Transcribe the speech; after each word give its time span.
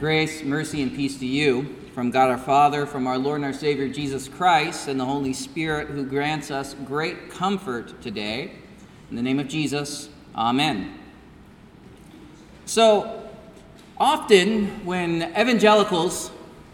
Grace, 0.00 0.42
mercy, 0.42 0.80
and 0.80 0.96
peace 0.96 1.18
to 1.18 1.26
you 1.26 1.76
from 1.94 2.10
God 2.10 2.30
our 2.30 2.38
Father, 2.38 2.86
from 2.86 3.06
our 3.06 3.18
Lord 3.18 3.36
and 3.36 3.44
our 3.44 3.52
Savior 3.52 3.86
Jesus 3.86 4.28
Christ, 4.28 4.88
and 4.88 4.98
the 4.98 5.04
Holy 5.04 5.34
Spirit 5.34 5.88
who 5.88 6.06
grants 6.06 6.50
us 6.50 6.72
great 6.86 7.28
comfort 7.28 8.00
today. 8.00 8.52
In 9.10 9.16
the 9.16 9.20
name 9.20 9.38
of 9.38 9.46
Jesus, 9.46 10.08
Amen. 10.34 10.98
So, 12.64 13.28
often 13.98 14.86
when 14.86 15.24
evangelicals 15.38 16.30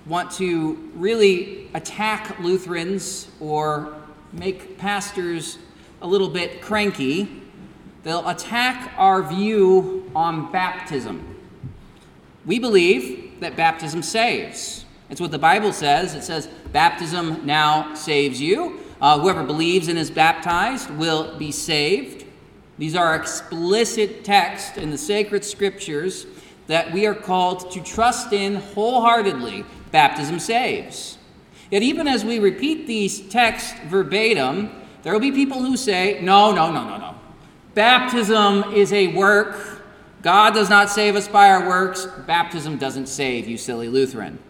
want 0.07 0.31
to 0.35 0.93
really 0.95 1.69
attack 1.75 2.39
Lutherans 2.39 3.27
or 3.41 3.93
make 4.33 4.79
pastors 4.79 5.59
a 6.01 6.07
little 6.07 6.29
bit 6.29 6.63
cranky, 6.63 7.43
they'll 8.05 8.29
attack 8.29 8.93
our 8.97 9.21
view 9.21 10.09
on 10.15 10.53
baptism. 10.53 11.36
We 12.47 12.59
believe 12.59 13.41
that 13.41 13.57
baptism 13.57 14.03
saves. 14.03 14.85
It's 15.11 15.21
what 15.21 15.31
the 15.31 15.39
Bible 15.39 15.73
says. 15.73 16.15
It 16.15 16.23
says, 16.23 16.49
Baptism 16.73 17.45
now 17.45 17.95
saves 17.95 18.41
you. 18.41 18.81
Uh, 19.01 19.19
whoever 19.19 19.43
believes 19.43 19.89
and 19.89 19.99
is 19.99 20.11
baptized 20.11 20.91
will 20.91 21.37
be 21.37 21.53
saved. 21.53 22.25
These 22.79 22.95
are 22.95 23.15
explicit 23.15 24.25
texts 24.25 24.77
in 24.77 24.91
the 24.91 24.99
sacred 24.99 25.45
scriptures 25.45 26.27
that 26.67 26.93
we 26.93 27.07
are 27.07 27.15
called 27.15 27.71
to 27.73 27.83
trust 27.83 28.33
in 28.33 28.57
wholeheartedly. 28.57 29.65
Baptism 29.91 30.39
saves. 30.39 31.19
Yet, 31.71 31.83
even 31.83 32.07
as 32.07 32.25
we 32.25 32.39
repeat 32.39 32.87
these 32.87 33.21
texts 33.29 33.75
verbatim, 33.87 34.71
there 35.03 35.13
will 35.13 35.21
be 35.21 35.33
people 35.33 35.63
who 35.63 35.77
say, 35.77 36.21
no, 36.23 36.53
no, 36.53 36.73
no, 36.73 36.89
no, 36.89 36.97
no. 36.97 37.15
Baptism 37.75 38.73
is 38.73 38.93
a 38.93 39.09
work 39.09 39.76
God 40.27 40.55
does 40.55 40.69
not 40.69 40.91
save 40.91 41.15
us 41.15 41.29
by 41.29 41.51
our 41.51 41.69
works. 41.69 42.05
Baptism 42.27 42.79
doesn't 42.79 43.07
save, 43.07 43.47
you 43.47 43.57
silly 43.57 43.89
Lutheran. 43.89 44.41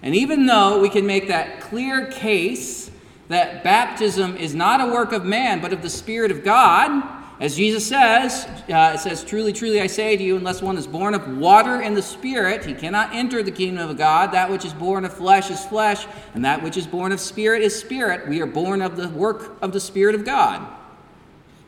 And 0.00 0.14
even 0.14 0.46
though 0.46 0.80
we 0.80 0.88
can 0.88 1.06
make 1.06 1.28
that 1.28 1.60
clear 1.60 2.06
case 2.06 2.90
that 3.28 3.62
baptism 3.62 4.38
is 4.38 4.54
not 4.54 4.80
a 4.80 4.86
work 4.86 5.12
of 5.12 5.22
man, 5.22 5.60
but 5.60 5.74
of 5.74 5.82
the 5.82 5.90
Spirit 5.90 6.30
of 6.30 6.42
God, 6.42 7.06
as 7.40 7.56
Jesus 7.56 7.86
says, 7.86 8.46
uh, 8.70 8.92
it 8.94 9.00
says, 9.00 9.22
Truly, 9.22 9.52
truly, 9.52 9.82
I 9.82 9.86
say 9.86 10.16
to 10.16 10.22
you, 10.22 10.38
unless 10.38 10.62
one 10.62 10.78
is 10.78 10.86
born 10.86 11.12
of 11.12 11.36
water 11.36 11.82
and 11.82 11.94
the 11.94 12.00
Spirit, 12.00 12.64
he 12.64 12.72
cannot 12.72 13.14
enter 13.14 13.42
the 13.42 13.50
kingdom 13.50 13.86
of 13.86 13.98
God. 13.98 14.32
That 14.32 14.50
which 14.50 14.64
is 14.64 14.72
born 14.72 15.04
of 15.04 15.12
flesh 15.12 15.50
is 15.50 15.62
flesh, 15.62 16.06
and 16.32 16.42
that 16.46 16.62
which 16.62 16.78
is 16.78 16.86
born 16.86 17.12
of 17.12 17.20
spirit 17.20 17.60
is 17.60 17.78
spirit. 17.78 18.26
We 18.26 18.40
are 18.40 18.46
born 18.46 18.80
of 18.80 18.96
the 18.96 19.10
work 19.10 19.58
of 19.60 19.72
the 19.72 19.80
Spirit 19.80 20.14
of 20.14 20.24
God. 20.24 20.66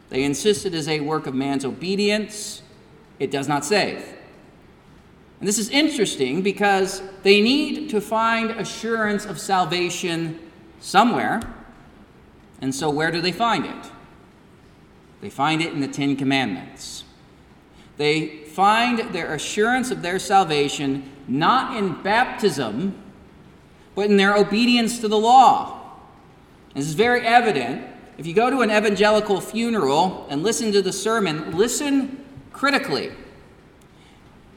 They 0.09 0.25
insist 0.25 0.65
it 0.65 0.73
is 0.73 0.89
a 0.89 1.01
work 1.01 1.27
of 1.27 1.35
man's 1.35 1.67
obedience 1.67 2.63
it 3.23 3.31
does 3.31 3.47
not 3.47 3.65
save. 3.65 4.05
And 5.39 5.47
this 5.47 5.57
is 5.57 5.71
interesting 5.71 6.43
because 6.43 7.01
they 7.23 7.41
need 7.41 7.89
to 7.91 8.01
find 8.01 8.51
assurance 8.51 9.25
of 9.25 9.39
salvation 9.39 10.41
somewhere. 10.81 11.41
And 12.61 12.75
so, 12.75 12.91
where 12.91 13.13
do 13.13 13.21
they 13.21 13.31
find 13.31 13.65
it? 13.65 13.91
They 15.21 15.31
find 15.31 15.63
it 15.63 15.73
in 15.73 15.79
the 15.79 15.87
Ten 15.87 16.17
Commandments. 16.17 17.05
They 17.97 18.39
find 18.45 18.99
their 19.15 19.35
assurance 19.35 19.93
of 19.93 20.03
their 20.03 20.19
salvation 20.19 21.09
not 21.29 21.77
in 21.77 22.03
baptism, 22.03 23.01
but 23.95 24.07
in 24.07 24.17
their 24.17 24.37
obedience 24.37 24.99
to 24.99 25.07
the 25.07 25.19
law. 25.19 25.93
This 26.75 26.89
is 26.89 26.95
very 26.95 27.25
evident. 27.25 27.87
If 28.19 28.27
you 28.27 28.35
go 28.35 28.51
to 28.51 28.63
an 28.63 28.71
evangelical 28.71 29.41
funeral 29.41 30.27
and 30.29 30.43
listen 30.43 30.73
to 30.73 30.83
the 30.83 30.93
sermon, 30.93 31.57
listen 31.57 32.22
critically. 32.63 33.11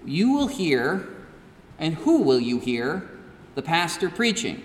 You 0.05 0.31
will 0.31 0.45
hear, 0.45 1.07
and 1.79 1.95
who 1.95 2.21
will 2.21 2.39
you 2.39 2.59
hear? 2.59 3.09
The 3.55 3.63
pastor 3.63 4.11
preaching. 4.11 4.61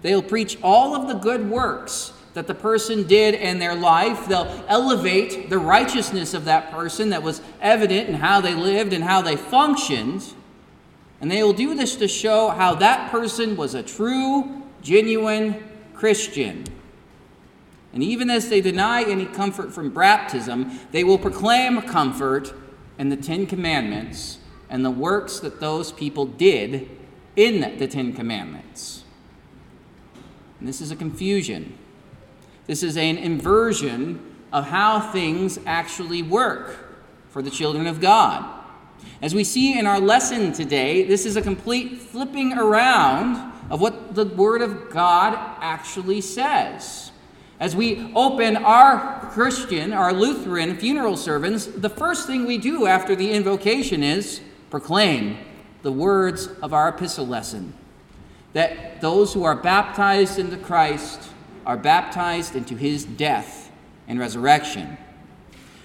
They'll 0.00 0.22
preach 0.22 0.56
all 0.62 0.96
of 0.96 1.08
the 1.08 1.14
good 1.16 1.50
works 1.50 2.14
that 2.32 2.46
the 2.46 2.54
person 2.54 3.06
did 3.06 3.34
in 3.34 3.58
their 3.58 3.74
life. 3.74 4.28
They'll 4.28 4.64
elevate 4.66 5.50
the 5.50 5.58
righteousness 5.58 6.32
of 6.32 6.46
that 6.46 6.70
person 6.70 7.10
that 7.10 7.22
was 7.22 7.42
evident 7.60 8.08
in 8.08 8.14
how 8.14 8.40
they 8.40 8.54
lived 8.54 8.94
and 8.94 9.04
how 9.04 9.20
they 9.20 9.36
functioned. 9.36 10.32
And 11.20 11.30
they 11.30 11.42
will 11.42 11.52
do 11.52 11.74
this 11.74 11.96
to 11.96 12.08
show 12.08 12.48
how 12.48 12.76
that 12.76 13.10
person 13.10 13.58
was 13.58 13.74
a 13.74 13.82
true, 13.82 14.62
genuine 14.80 15.62
Christian. 15.92 16.64
And 17.92 18.02
even 18.02 18.28
as 18.30 18.48
they 18.48 18.60
deny 18.60 19.02
any 19.02 19.26
comfort 19.26 19.72
from 19.72 19.90
baptism, 19.90 20.78
they 20.92 21.04
will 21.04 21.18
proclaim 21.18 21.80
comfort 21.82 22.52
in 22.98 23.08
the 23.08 23.16
Ten 23.16 23.46
Commandments 23.46 24.38
and 24.68 24.84
the 24.84 24.90
works 24.90 25.40
that 25.40 25.60
those 25.60 25.92
people 25.92 26.26
did 26.26 26.88
in 27.36 27.78
the 27.78 27.88
Ten 27.88 28.12
Commandments. 28.12 29.04
And 30.58 30.68
this 30.68 30.80
is 30.80 30.90
a 30.90 30.96
confusion. 30.96 31.78
This 32.66 32.82
is 32.82 32.96
an 32.96 33.16
inversion 33.16 34.20
of 34.52 34.66
how 34.66 35.00
things 35.12 35.58
actually 35.64 36.22
work 36.22 36.76
for 37.30 37.42
the 37.42 37.50
children 37.50 37.86
of 37.86 38.00
God. 38.00 38.44
As 39.22 39.34
we 39.34 39.44
see 39.44 39.78
in 39.78 39.86
our 39.86 40.00
lesson 40.00 40.52
today, 40.52 41.04
this 41.04 41.24
is 41.24 41.36
a 41.36 41.42
complete 41.42 41.98
flipping 41.98 42.52
around 42.52 43.52
of 43.70 43.80
what 43.80 44.14
the 44.14 44.24
Word 44.24 44.62
of 44.62 44.90
God 44.90 45.34
actually 45.60 46.20
says. 46.20 47.12
As 47.60 47.74
we 47.74 48.12
open 48.14 48.56
our 48.56 49.28
Christian, 49.32 49.92
our 49.92 50.12
Lutheran 50.12 50.76
funeral 50.76 51.16
sermons, 51.16 51.66
the 51.66 51.90
first 51.90 52.26
thing 52.26 52.46
we 52.46 52.58
do 52.58 52.86
after 52.86 53.16
the 53.16 53.32
invocation 53.32 54.02
is 54.02 54.40
proclaim 54.70 55.38
the 55.82 55.90
words 55.90 56.48
of 56.62 56.72
our 56.72 56.88
epistle 56.88 57.26
lesson 57.26 57.72
that 58.52 59.00
those 59.00 59.34
who 59.34 59.44
are 59.44 59.54
baptized 59.54 60.38
into 60.38 60.56
Christ 60.56 61.30
are 61.66 61.76
baptized 61.76 62.56
into 62.56 62.76
his 62.76 63.04
death 63.04 63.70
and 64.06 64.18
resurrection. 64.18 64.96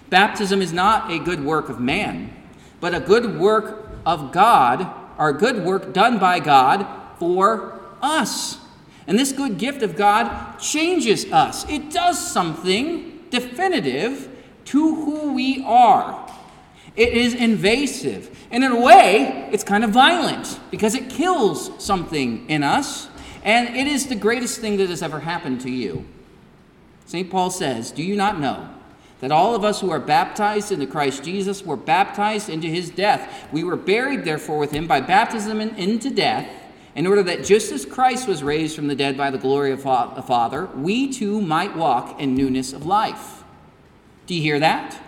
Baptism 0.10 0.62
is 0.62 0.72
not 0.72 1.12
a 1.12 1.20
good 1.20 1.44
work 1.44 1.70
of 1.70 1.80
man, 1.80 2.32
but 2.80 2.94
a 2.94 3.00
good 3.00 3.40
work 3.40 3.90
of 4.06 4.32
God, 4.32 4.90
or 5.18 5.30
a 5.30 5.34
good 5.34 5.66
work 5.66 5.94
done 5.94 6.20
by 6.20 6.40
God 6.40 6.88
for 7.18 7.80
us. 8.02 8.58
And 9.08 9.19
this 9.19 9.31
good 9.31 9.58
gift 9.58 9.81
of 9.81 9.96
God 9.96 10.58
changes 10.59 11.31
us. 11.31 11.68
It 11.69 11.91
does 11.91 12.19
something 12.19 13.19
definitive 13.30 14.30
to 14.66 14.96
who 14.96 15.34
we 15.34 15.64
are. 15.66 16.31
It 16.96 17.09
is 17.13 17.34
invasive. 17.34 18.38
And 18.52 18.63
in 18.63 18.72
a 18.72 18.80
way, 18.80 19.50
it's 19.52 19.63
kind 19.63 19.84
of 19.84 19.90
violent 19.90 20.59
because 20.72 20.96
it 20.96 21.09
kills 21.09 21.72
something 21.84 22.50
in 22.50 22.63
us. 22.63 23.09
And 23.44 23.75
it 23.75 23.88
is 23.88 24.08
the 24.08 24.16
greatest 24.16 24.62
thing 24.62 24.78
that 24.78 24.90
has 24.90 25.02
ever 25.02 25.19
happened 25.19 25.62
to 25.62 25.72
you. 25.72 26.06
St. 27.06 27.30
Paul 27.30 27.50
says, 27.50 27.92
Do 27.92 28.03
you 28.03 28.16
not 28.16 28.40
know 28.40 28.69
that 29.19 29.31
all 29.31 29.56
of 29.56 29.63
us 29.63 29.81
who 29.81 29.90
are 29.90 30.00
baptized 30.00 30.72
into 30.72 30.88
Christ 30.88 31.24
Jesus 31.24 31.63
were 31.63 31.75
baptized 31.75 32.47
into 32.47 32.68
his 32.68 32.90
death? 32.90 33.50
We 33.52 33.63
were 33.63 33.75
buried, 33.75 34.24
therefore, 34.24 34.59
with 34.59 34.72
him 34.72 34.88
by 34.88 35.02
baptism 35.02 35.59
into 35.59 36.09
death 36.09 36.47
in 36.96 37.08
order 37.08 37.24
that 37.24 37.44
just 37.44 37.72
as 37.72 37.86
Christ 37.86 38.28
was 38.28 38.44
raised 38.44 38.76
from 38.76 38.88
the 38.88 38.96
dead 38.96 39.18
by 39.18 39.31
the 39.31 39.38
glory 39.38 39.72
of 39.72 39.84
the 39.84 40.22
Father, 40.22 40.68
we 40.76 41.12
too 41.12 41.42
might 41.42 41.76
walk 41.76 42.20
in 42.20 42.36
newness 42.36 42.72
of 42.72 42.86
life. 42.86 43.44
Do 44.28 44.36
you 44.36 44.42
hear 44.42 44.59
that? 44.59 45.00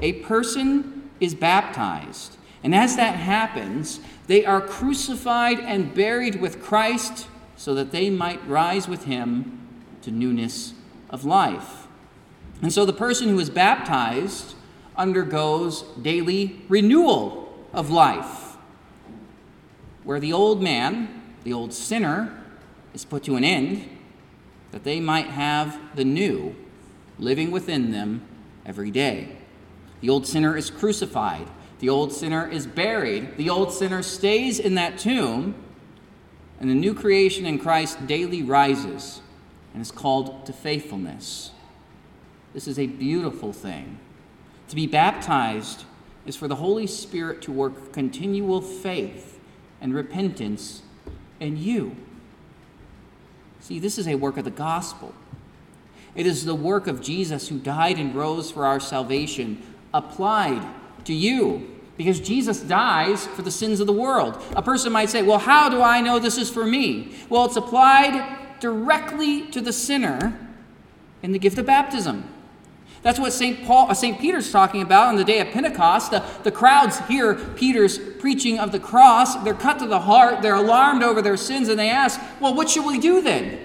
A 0.00 0.12
person 0.14 1.10
is 1.20 1.34
baptized, 1.34 2.36
and 2.62 2.74
as 2.74 2.96
that 2.96 3.16
happens, 3.16 4.00
they 4.26 4.44
are 4.44 4.60
crucified 4.60 5.58
and 5.58 5.94
buried 5.94 6.40
with 6.40 6.62
Christ 6.62 7.26
so 7.56 7.74
that 7.74 7.90
they 7.90 8.08
might 8.08 8.46
rise 8.46 8.88
with 8.88 9.04
him 9.04 9.60
to 10.02 10.10
newness 10.10 10.74
of 11.10 11.24
life. 11.24 11.86
And 12.60 12.72
so 12.72 12.84
the 12.84 12.92
person 12.92 13.28
who 13.28 13.38
is 13.38 13.50
baptized 13.50 14.54
undergoes 14.96 15.82
daily 16.00 16.62
renewal 16.68 17.52
of 17.72 17.90
life 17.90 18.41
where 20.04 20.20
the 20.20 20.32
old 20.32 20.62
man, 20.62 21.22
the 21.44 21.52
old 21.52 21.72
sinner, 21.72 22.42
is 22.94 23.04
put 23.04 23.24
to 23.24 23.36
an 23.36 23.44
end, 23.44 23.88
that 24.70 24.84
they 24.84 25.00
might 25.00 25.26
have 25.26 25.78
the 25.94 26.04
new 26.04 26.54
living 27.18 27.50
within 27.50 27.92
them 27.92 28.22
every 28.64 28.90
day. 28.90 29.36
The 30.00 30.08
old 30.08 30.26
sinner 30.26 30.56
is 30.56 30.70
crucified. 30.70 31.46
The 31.78 31.88
old 31.88 32.12
sinner 32.12 32.48
is 32.48 32.66
buried. 32.66 33.36
The 33.36 33.50
old 33.50 33.72
sinner 33.72 34.02
stays 34.02 34.58
in 34.58 34.74
that 34.74 34.98
tomb, 34.98 35.54
and 36.60 36.70
the 36.70 36.74
new 36.74 36.94
creation 36.94 37.46
in 37.46 37.58
Christ 37.58 38.06
daily 38.06 38.42
rises 38.42 39.20
and 39.72 39.82
is 39.82 39.90
called 39.90 40.46
to 40.46 40.52
faithfulness. 40.52 41.50
This 42.52 42.68
is 42.68 42.78
a 42.78 42.86
beautiful 42.86 43.52
thing. 43.52 43.98
To 44.68 44.76
be 44.76 44.86
baptized 44.86 45.84
is 46.26 46.36
for 46.36 46.48
the 46.48 46.56
Holy 46.56 46.86
Spirit 46.86 47.42
to 47.42 47.52
work 47.52 47.92
continual 47.92 48.60
faith 48.60 49.31
and 49.82 49.94
repentance 49.94 50.80
in 51.40 51.58
you. 51.58 51.94
See, 53.60 53.78
this 53.78 53.98
is 53.98 54.08
a 54.08 54.14
work 54.14 54.38
of 54.38 54.44
the 54.44 54.50
gospel. 54.50 55.14
It 56.14 56.26
is 56.26 56.44
the 56.44 56.54
work 56.54 56.86
of 56.86 57.02
Jesus 57.02 57.48
who 57.48 57.58
died 57.58 57.98
and 57.98 58.14
rose 58.14 58.50
for 58.50 58.64
our 58.64 58.80
salvation 58.80 59.62
applied 59.92 60.66
to 61.04 61.12
you 61.12 61.68
because 61.96 62.20
Jesus 62.20 62.60
dies 62.60 63.26
for 63.26 63.42
the 63.42 63.50
sins 63.50 63.80
of 63.80 63.86
the 63.86 63.92
world. 63.92 64.40
A 64.56 64.62
person 64.62 64.92
might 64.92 65.10
say, 65.10 65.22
Well, 65.22 65.38
how 65.38 65.68
do 65.68 65.82
I 65.82 66.00
know 66.00 66.18
this 66.18 66.38
is 66.38 66.48
for 66.48 66.64
me? 66.64 67.14
Well, 67.28 67.44
it's 67.44 67.56
applied 67.56 68.38
directly 68.60 69.46
to 69.48 69.60
the 69.60 69.72
sinner 69.72 70.38
in 71.22 71.32
the 71.32 71.38
gift 71.38 71.58
of 71.58 71.66
baptism. 71.66 72.28
That's 73.02 73.18
what 73.18 73.32
St. 73.32 73.64
Paul, 73.64 73.90
uh, 73.90 73.94
St. 73.94 74.18
Peter's 74.20 74.52
talking 74.52 74.80
about 74.80 75.08
on 75.08 75.16
the 75.16 75.24
day 75.24 75.40
of 75.40 75.48
Pentecost. 75.48 76.12
The, 76.12 76.24
the 76.44 76.52
crowds 76.52 77.00
hear 77.00 77.34
Peter's 77.34 77.98
preaching 77.98 78.60
of 78.60 78.70
the 78.70 78.78
cross. 78.78 79.34
They're 79.42 79.54
cut 79.54 79.80
to 79.80 79.86
the 79.86 80.00
heart. 80.00 80.40
They're 80.40 80.54
alarmed 80.54 81.02
over 81.02 81.20
their 81.20 81.36
sins, 81.36 81.68
and 81.68 81.78
they 81.78 81.90
ask, 81.90 82.20
Well, 82.40 82.54
what 82.54 82.70
should 82.70 82.86
we 82.86 83.00
do 83.00 83.20
then? 83.20 83.58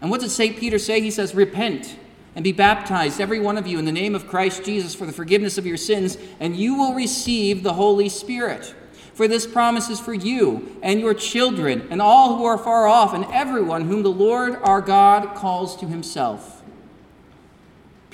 And 0.00 0.10
what 0.10 0.20
does 0.20 0.34
St. 0.34 0.56
Peter 0.56 0.78
say? 0.78 1.00
He 1.00 1.10
says, 1.10 1.34
Repent 1.34 1.96
and 2.34 2.42
be 2.42 2.52
baptized, 2.52 3.20
every 3.20 3.40
one 3.40 3.58
of 3.58 3.66
you, 3.66 3.78
in 3.78 3.86
the 3.86 3.92
name 3.92 4.14
of 4.14 4.28
Christ 4.28 4.62
Jesus 4.64 4.94
for 4.94 5.06
the 5.06 5.12
forgiveness 5.12 5.56
of 5.58 5.66
your 5.66 5.78
sins, 5.78 6.18
and 6.38 6.54
you 6.54 6.74
will 6.76 6.94
receive 6.94 7.62
the 7.62 7.72
Holy 7.72 8.10
Spirit. 8.10 8.74
For 9.14 9.26
this 9.26 9.46
promise 9.46 9.88
is 9.88 9.98
for 9.98 10.12
you 10.12 10.76
and 10.82 11.00
your 11.00 11.14
children, 11.14 11.88
and 11.90 12.02
all 12.02 12.36
who 12.36 12.44
are 12.44 12.58
far 12.58 12.86
off, 12.86 13.14
and 13.14 13.24
everyone 13.32 13.86
whom 13.86 14.02
the 14.02 14.10
Lord 14.10 14.56
our 14.62 14.82
God 14.82 15.34
calls 15.34 15.76
to 15.78 15.86
himself. 15.86 16.55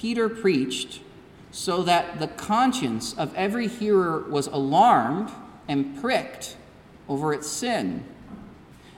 Peter 0.03 0.29
preached 0.29 1.01
so 1.53 1.85
that 1.85 2.19
the 2.19 2.27
conscience 2.27 3.15
of 3.17 3.33
every 3.37 3.69
hearer 3.69 4.25
was 4.29 4.49
alarmed 4.49 5.31
and 5.69 5.97
pricked 6.01 6.57
over 7.09 7.33
its 7.33 7.47
sin. 7.49 8.05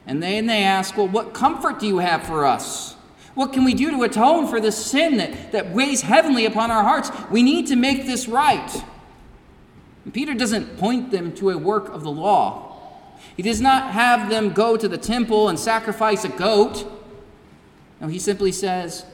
And 0.07 0.23
then 0.23 0.47
they 0.47 0.63
ask, 0.63 0.97
Well, 0.97 1.09
what 1.09 1.35
comfort 1.35 1.79
do 1.79 1.87
you 1.87 1.99
have 1.99 2.23
for 2.27 2.47
us? 2.47 2.95
What 3.35 3.53
can 3.53 3.65
we 3.65 3.75
do 3.75 3.91
to 3.91 4.03
atone 4.05 4.49
for 4.49 4.63
this 4.63 4.83
sin 4.83 5.19
that, 5.19 5.53
that 5.53 5.73
weighs 5.73 6.01
heavily 6.01 6.47
upon 6.47 6.71
our 6.71 6.83
hearts? 6.83 7.11
We 7.31 7.43
need 7.43 7.67
to 7.67 7.77
make 7.77 8.07
this 8.07 8.27
right. 8.27 8.85
And 10.07 10.15
Peter 10.15 10.33
doesn't 10.33 10.79
point 10.79 11.11
them 11.11 11.35
to 11.35 11.51
a 11.51 11.59
work 11.59 11.91
of 11.91 12.03
the 12.03 12.11
law. 12.11 12.79
He 13.37 13.43
does 13.43 13.61
not 13.61 13.93
have 13.93 14.31
them 14.31 14.55
go 14.55 14.79
to 14.79 14.89
the 14.89 14.97
temple 14.97 15.51
and 15.51 15.59
sacrifice 15.59 16.25
a 16.25 16.31
goat. 16.31 16.91
No, 18.01 18.09
he 18.09 18.19
simply 18.19 18.53
says, 18.53 19.05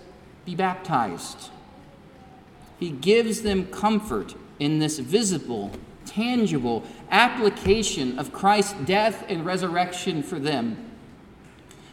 Be 0.44 0.54
baptized. 0.54 1.50
He 2.80 2.90
gives 2.90 3.42
them 3.42 3.66
comfort 3.66 4.34
in 4.58 4.78
this 4.78 4.98
visible, 4.98 5.70
tangible 6.06 6.82
application 7.10 8.18
of 8.18 8.32
Christ's 8.32 8.72
death 8.84 9.24
and 9.28 9.44
resurrection 9.44 10.22
for 10.22 10.38
them. 10.38 10.90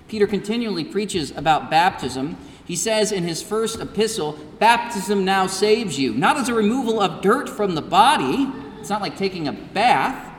Peter 0.07 0.25
continually 0.25 0.85
preaches 0.85 1.31
about 1.31 1.69
baptism. 1.69 2.37
He 2.65 2.77
says 2.77 3.11
in 3.11 3.25
his 3.25 3.43
first 3.43 3.81
epistle, 3.81 4.39
Baptism 4.59 5.25
now 5.25 5.47
saves 5.47 5.99
you, 5.99 6.13
not 6.13 6.37
as 6.37 6.47
a 6.47 6.53
removal 6.53 7.01
of 7.01 7.21
dirt 7.21 7.49
from 7.49 7.75
the 7.75 7.81
body, 7.81 8.49
it's 8.79 8.89
not 8.89 9.01
like 9.01 9.17
taking 9.17 9.47
a 9.47 9.53
bath, 9.53 10.33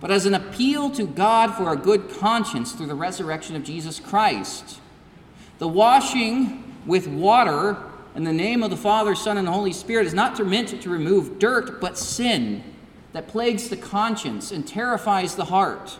but 0.00 0.10
as 0.10 0.24
an 0.24 0.34
appeal 0.34 0.90
to 0.90 1.06
God 1.06 1.54
for 1.54 1.70
a 1.70 1.76
good 1.76 2.10
conscience 2.10 2.72
through 2.72 2.86
the 2.86 2.94
resurrection 2.94 3.54
of 3.54 3.64
Jesus 3.64 4.00
Christ. 4.00 4.80
The 5.58 5.68
washing 5.68 6.74
with 6.86 7.06
water 7.06 7.76
in 8.14 8.24
the 8.24 8.32
name 8.32 8.62
of 8.62 8.70
the 8.70 8.76
Father, 8.76 9.14
Son, 9.14 9.38
and 9.38 9.46
the 9.46 9.52
Holy 9.52 9.72
Spirit 9.72 10.06
is 10.06 10.14
not 10.14 10.38
meant 10.46 10.80
to 10.82 10.90
remove 10.90 11.38
dirt, 11.38 11.80
but 11.80 11.96
sin 11.96 12.62
that 13.12 13.28
plagues 13.28 13.68
the 13.68 13.76
conscience 13.76 14.52
and 14.52 14.66
terrifies 14.66 15.34
the 15.34 15.46
heart. 15.46 15.98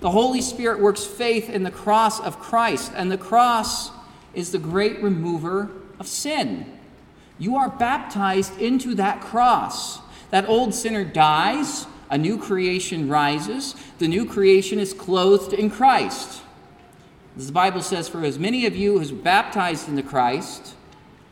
The 0.00 0.10
Holy 0.10 0.40
Spirit 0.40 0.80
works 0.80 1.04
faith 1.04 1.50
in 1.50 1.64
the 1.64 1.70
cross 1.70 2.20
of 2.20 2.38
Christ, 2.38 2.92
and 2.94 3.10
the 3.10 3.18
cross 3.18 3.90
is 4.32 4.52
the 4.52 4.58
great 4.58 5.02
remover 5.02 5.70
of 5.98 6.06
sin. 6.06 6.78
You 7.38 7.56
are 7.56 7.68
baptized 7.68 8.60
into 8.60 8.94
that 8.94 9.20
cross. 9.20 9.98
That 10.30 10.48
old 10.48 10.74
sinner 10.74 11.04
dies, 11.04 11.86
a 12.10 12.18
new 12.18 12.38
creation 12.38 13.08
rises, 13.08 13.74
the 13.98 14.08
new 14.08 14.24
creation 14.24 14.78
is 14.78 14.94
clothed 14.94 15.52
in 15.52 15.70
Christ. 15.70 16.42
As 17.36 17.46
the 17.46 17.52
Bible 17.52 17.82
says, 17.82 18.08
For 18.08 18.24
as 18.24 18.38
many 18.38 18.66
of 18.66 18.76
you 18.76 19.00
are 19.00 19.14
baptized 19.14 19.88
into 19.88 20.02
Christ, 20.02 20.74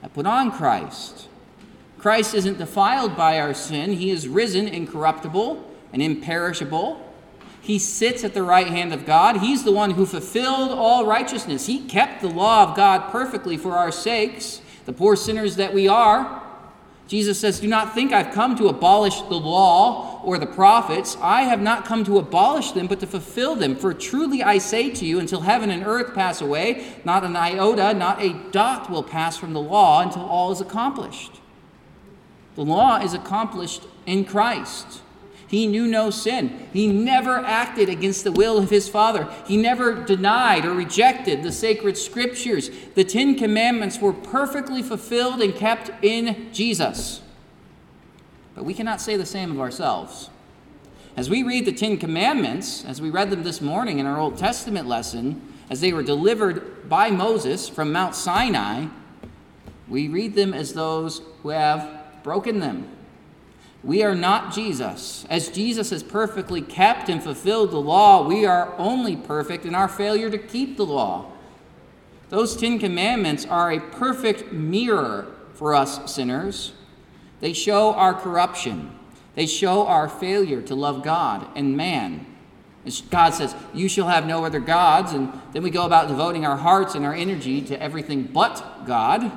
I 0.02 0.08
put 0.08 0.26
on 0.26 0.52
Christ. 0.52 1.28
Christ 1.98 2.34
isn't 2.34 2.58
defiled 2.58 3.16
by 3.16 3.40
our 3.40 3.54
sin, 3.54 3.92
he 3.92 4.10
is 4.10 4.28
risen 4.28 4.68
incorruptible 4.68 5.64
and 5.92 6.02
imperishable. 6.02 7.02
He 7.60 7.80
sits 7.80 8.22
at 8.22 8.32
the 8.32 8.44
right 8.44 8.68
hand 8.68 8.92
of 8.92 9.04
God. 9.04 9.38
He's 9.38 9.64
the 9.64 9.72
one 9.72 9.92
who 9.92 10.06
fulfilled 10.06 10.70
all 10.70 11.04
righteousness. 11.04 11.66
He 11.66 11.80
kept 11.80 12.22
the 12.22 12.28
law 12.28 12.62
of 12.62 12.76
God 12.76 13.10
perfectly 13.10 13.56
for 13.56 13.72
our 13.72 13.90
sakes, 13.90 14.60
the 14.84 14.92
poor 14.92 15.16
sinners 15.16 15.56
that 15.56 15.74
we 15.74 15.88
are. 15.88 16.44
Jesus 17.08 17.40
says, 17.40 17.58
Do 17.58 17.66
not 17.66 17.92
think 17.92 18.12
I've 18.12 18.32
come 18.32 18.56
to 18.56 18.68
abolish 18.68 19.20
the 19.22 19.34
law 19.34 20.15
or 20.26 20.38
the 20.38 20.46
prophets. 20.46 21.16
I 21.22 21.42
have 21.42 21.62
not 21.62 21.84
come 21.84 22.04
to 22.04 22.18
abolish 22.18 22.72
them, 22.72 22.88
but 22.88 22.98
to 23.00 23.06
fulfill 23.06 23.54
them. 23.54 23.76
For 23.76 23.94
truly 23.94 24.42
I 24.42 24.58
say 24.58 24.90
to 24.90 25.06
you, 25.06 25.20
until 25.20 25.42
heaven 25.42 25.70
and 25.70 25.86
earth 25.86 26.14
pass 26.14 26.40
away, 26.40 26.84
not 27.04 27.22
an 27.22 27.36
iota, 27.36 27.94
not 27.94 28.20
a 28.20 28.32
dot 28.50 28.90
will 28.90 29.04
pass 29.04 29.38
from 29.38 29.52
the 29.52 29.60
law 29.60 30.02
until 30.02 30.26
all 30.26 30.50
is 30.50 30.60
accomplished. 30.60 31.40
The 32.56 32.64
law 32.64 32.98
is 32.98 33.14
accomplished 33.14 33.84
in 34.04 34.24
Christ. 34.24 35.02
He 35.46 35.68
knew 35.68 35.86
no 35.86 36.10
sin. 36.10 36.68
He 36.72 36.88
never 36.88 37.36
acted 37.36 37.88
against 37.88 38.24
the 38.24 38.32
will 38.32 38.58
of 38.58 38.70
his 38.70 38.88
Father. 38.88 39.32
He 39.46 39.56
never 39.56 39.94
denied 39.94 40.64
or 40.64 40.72
rejected 40.74 41.44
the 41.44 41.52
sacred 41.52 41.96
scriptures. 41.96 42.68
The 42.96 43.04
Ten 43.04 43.36
Commandments 43.36 44.00
were 44.00 44.12
perfectly 44.12 44.82
fulfilled 44.82 45.40
and 45.40 45.54
kept 45.54 45.92
in 46.02 46.52
Jesus. 46.52 47.20
But 48.56 48.64
we 48.64 48.74
cannot 48.74 49.00
say 49.00 49.16
the 49.16 49.24
same 49.24 49.52
of 49.52 49.60
ourselves. 49.60 50.28
As 51.16 51.30
we 51.30 51.44
read 51.44 51.64
the 51.64 51.72
Ten 51.72 51.96
Commandments, 51.96 52.84
as 52.84 53.00
we 53.00 53.10
read 53.10 53.30
them 53.30 53.44
this 53.44 53.60
morning 53.60 54.00
in 54.00 54.06
our 54.06 54.18
Old 54.18 54.36
Testament 54.36 54.88
lesson, 54.88 55.40
as 55.70 55.80
they 55.80 55.92
were 55.92 56.02
delivered 56.02 56.88
by 56.88 57.12
Moses 57.12 57.68
from 57.68 57.92
Mount 57.92 58.16
Sinai, 58.16 58.86
we 59.88 60.08
read 60.08 60.34
them 60.34 60.52
as 60.52 60.74
those 60.74 61.22
who 61.44 61.50
have 61.50 61.88
broken 62.24 62.58
them 62.58 62.88
we 63.86 64.02
are 64.02 64.16
not 64.16 64.52
Jesus. 64.52 65.24
As 65.30 65.48
Jesus 65.48 65.90
has 65.90 66.02
perfectly 66.02 66.60
kept 66.60 67.08
and 67.08 67.22
fulfilled 67.22 67.70
the 67.70 67.80
law, 67.80 68.26
we 68.26 68.44
are 68.44 68.74
only 68.78 69.14
perfect 69.14 69.64
in 69.64 69.76
our 69.76 69.86
failure 69.86 70.28
to 70.28 70.38
keep 70.38 70.76
the 70.76 70.84
law. 70.84 71.30
Those 72.28 72.56
Ten 72.56 72.80
Commandments 72.80 73.46
are 73.46 73.70
a 73.70 73.78
perfect 73.78 74.52
mirror 74.52 75.28
for 75.54 75.72
us 75.72 76.12
sinners. 76.12 76.72
They 77.40 77.52
show 77.52 77.94
our 77.94 78.14
corruption, 78.14 78.96
they 79.34 79.46
show 79.46 79.86
our 79.86 80.08
failure 80.08 80.62
to 80.62 80.74
love 80.74 81.02
God 81.02 81.46
and 81.54 81.76
man. 81.76 82.26
God 83.10 83.30
says, 83.34 83.54
You 83.74 83.88
shall 83.88 84.06
have 84.06 84.26
no 84.26 84.44
other 84.44 84.60
gods, 84.60 85.12
and 85.12 85.32
then 85.52 85.62
we 85.62 85.70
go 85.70 85.84
about 85.84 86.08
devoting 86.08 86.46
our 86.46 86.56
hearts 86.56 86.94
and 86.94 87.04
our 87.04 87.14
energy 87.14 87.60
to 87.62 87.82
everything 87.82 88.22
but 88.22 88.86
God. 88.86 89.32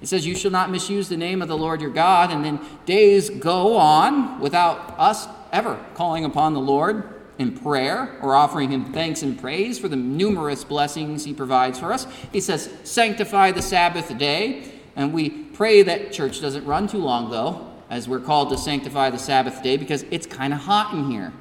It 0.00 0.06
says, 0.06 0.26
You 0.26 0.34
shall 0.34 0.50
not 0.50 0.70
misuse 0.70 1.08
the 1.08 1.16
name 1.16 1.42
of 1.42 1.48
the 1.48 1.56
Lord 1.56 1.80
your 1.80 1.90
God. 1.90 2.30
And 2.30 2.44
then 2.44 2.60
days 2.86 3.30
go 3.30 3.76
on 3.76 4.40
without 4.40 4.94
us 4.98 5.26
ever 5.52 5.82
calling 5.94 6.24
upon 6.24 6.54
the 6.54 6.60
Lord 6.60 7.14
in 7.38 7.56
prayer 7.56 8.18
or 8.20 8.34
offering 8.34 8.70
him 8.70 8.92
thanks 8.92 9.22
and 9.22 9.38
praise 9.38 9.78
for 9.78 9.88
the 9.88 9.96
numerous 9.96 10.64
blessings 10.64 11.24
he 11.24 11.32
provides 11.32 11.78
for 11.78 11.92
us. 11.92 12.06
He 12.32 12.40
says, 12.40 12.70
Sanctify 12.84 13.52
the 13.52 13.62
Sabbath 13.62 14.16
day. 14.18 14.72
And 14.94 15.12
we 15.12 15.47
pray 15.58 15.82
that 15.82 16.12
church 16.12 16.40
doesn't 16.40 16.64
run 16.66 16.86
too 16.86 16.98
long, 16.98 17.32
though, 17.32 17.68
as 17.90 18.08
we're 18.08 18.20
called 18.20 18.48
to 18.48 18.56
sanctify 18.56 19.10
the 19.10 19.18
Sabbath 19.18 19.60
day 19.60 19.76
because 19.76 20.04
it's 20.12 20.24
kind 20.24 20.52
of 20.52 20.60
hot 20.60 20.94
in 20.94 21.10
here. 21.10 21.32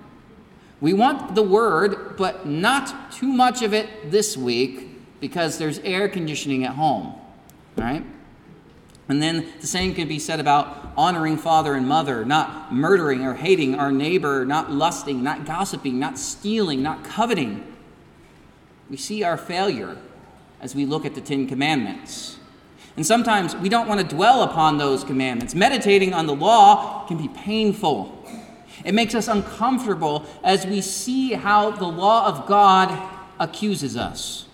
We 0.82 0.92
want 0.92 1.36
the 1.36 1.44
word, 1.44 2.18
but 2.18 2.48
not 2.48 3.12
too 3.12 3.28
much 3.28 3.62
of 3.62 3.76
it 3.76 4.10
this 4.10 4.36
week 4.36 5.20
because 5.20 5.60
there's 5.60 5.78
air 5.80 6.10
conditioning 6.10 6.64
at 6.64 6.72
home. 6.72 7.06
All 7.06 7.22
right? 7.78 8.04
And 9.08 9.22
then 9.22 9.54
the 9.62 9.68
same 9.68 9.94
can 9.94 10.08
be 10.08 10.18
said 10.18 10.40
about 10.40 10.94
honoring 10.98 11.38
father 11.38 11.76
and 11.76 11.88
mother, 11.88 12.26
not 12.26 12.74
murdering 12.74 13.24
or 13.24 13.36
hating 13.36 13.76
our 13.76 13.92
neighbor, 13.92 14.48
not 14.48 14.72
lusting, 14.72 15.22
not 15.22 15.46
gossiping, 15.46 16.00
not 16.00 16.18
stealing, 16.18 16.82
not 16.82 17.04
coveting. 17.04 17.72
We 18.90 18.98
see 18.98 19.22
our 19.22 19.38
failure 19.38 19.96
as 20.60 20.74
we 20.74 20.88
look 20.88 21.06
at 21.06 21.14
the 21.14 21.22
Ten 21.22 21.48
Commandments. 21.48 22.38
And 22.98 23.06
sometimes 23.06 23.56
we 23.56 23.70
don't 23.70 23.88
want 23.88 24.02
to 24.02 24.16
dwell 24.16 24.42
upon 24.42 24.80
those 24.80 25.04
commandments. 25.04 25.54
Meditating 25.54 26.14
on 26.16 26.26
the 26.26 26.36
law 26.36 27.06
can 27.08 27.18
be 27.18 27.28
painful. 27.30 28.26
It 28.84 28.94
makes 28.94 29.14
us 29.14 29.28
uncomfortable 29.28 30.26
as 30.44 30.66
we 30.66 30.82
see 30.82 31.34
how 31.34 31.72
the 31.72 31.88
law 31.88 32.28
of 32.28 32.48
God 32.48 32.92
accuses 33.40 33.96
us. 33.96 34.48